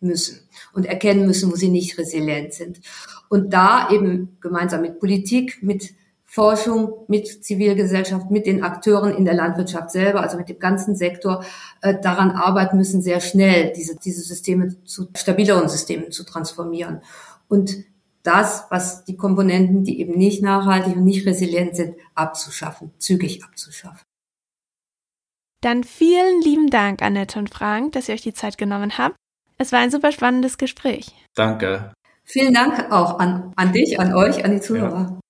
[0.00, 0.40] müssen
[0.74, 2.80] und erkennen müssen, wo sie nicht resilient sind.
[3.28, 5.94] Und da eben gemeinsam mit Politik, mit
[6.36, 11.42] Forschung mit Zivilgesellschaft, mit den Akteuren in der Landwirtschaft selber, also mit dem ganzen Sektor,
[11.80, 17.00] äh, daran arbeiten müssen, sehr schnell diese, diese Systeme zu stabileren Systemen zu transformieren.
[17.48, 17.76] Und
[18.26, 24.04] das, was die Komponenten, die eben nicht nachhaltig und nicht resilient sind, abzuschaffen, zügig abzuschaffen.
[25.62, 29.16] Dann vielen lieben Dank, Annette und Frank, dass ihr euch die Zeit genommen habt.
[29.58, 31.12] Es war ein super spannendes Gespräch.
[31.34, 31.92] Danke.
[32.24, 35.12] Vielen Dank auch an, an dich, an euch, an die Zuhörer.
[35.12, 35.20] Ja.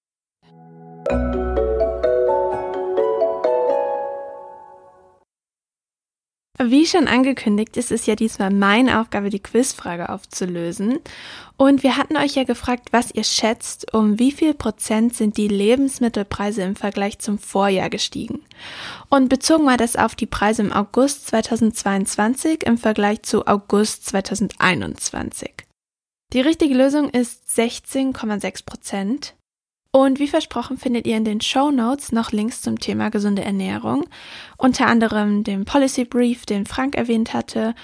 [6.58, 11.00] Wie schon angekündigt, ist es ja diesmal meine Aufgabe, die Quizfrage aufzulösen.
[11.58, 15.48] Und wir hatten euch ja gefragt, was ihr schätzt, um wie viel Prozent sind die
[15.48, 18.40] Lebensmittelpreise im Vergleich zum Vorjahr gestiegen.
[19.10, 25.52] Und bezogen war das auf die Preise im August 2022 im Vergleich zu August 2021.
[26.32, 29.34] Die richtige Lösung ist 16,6 Prozent.
[29.97, 34.05] Und wie versprochen findet ihr in den Show Notes noch Links zum Thema gesunde Ernährung,
[34.59, 37.74] unter anderem den Policy Brief, den Frank erwähnt hatte,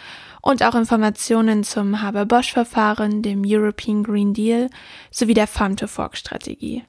[0.43, 4.69] und auch Informationen zum Haber-Bosch-Verfahren, dem European Green Deal
[5.11, 6.85] sowie der Farm-to-Fork-Strategie.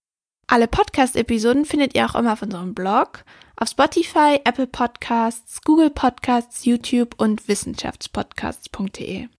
[0.51, 3.23] Alle Podcast-Episoden findet ihr auch immer auf unserem Blog,
[3.55, 9.29] auf Spotify, Apple Podcasts, Google Podcasts, YouTube und wissenschaftspodcasts.de.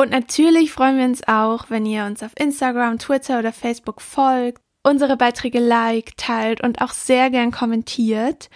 [0.00, 4.62] Und natürlich freuen wir uns auch, wenn ihr uns auf Instagram, Twitter oder Facebook folgt,
[4.82, 8.48] unsere Beiträge liked, teilt und auch sehr gern kommentiert.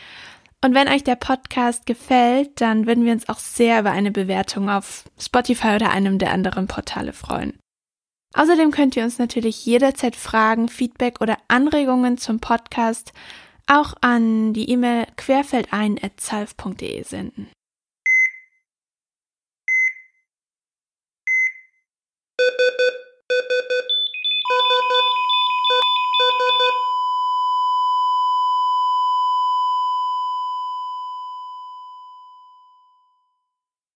[0.64, 4.70] Und wenn euch der Podcast gefällt, dann würden wir uns auch sehr über eine Bewertung
[4.70, 7.58] auf Spotify oder einem der anderen Portale freuen.
[8.36, 13.12] Außerdem könnt ihr uns natürlich jederzeit Fragen, Feedback oder Anregungen zum Podcast
[13.66, 17.48] auch an die E-Mail querfeldein.zalf.de senden.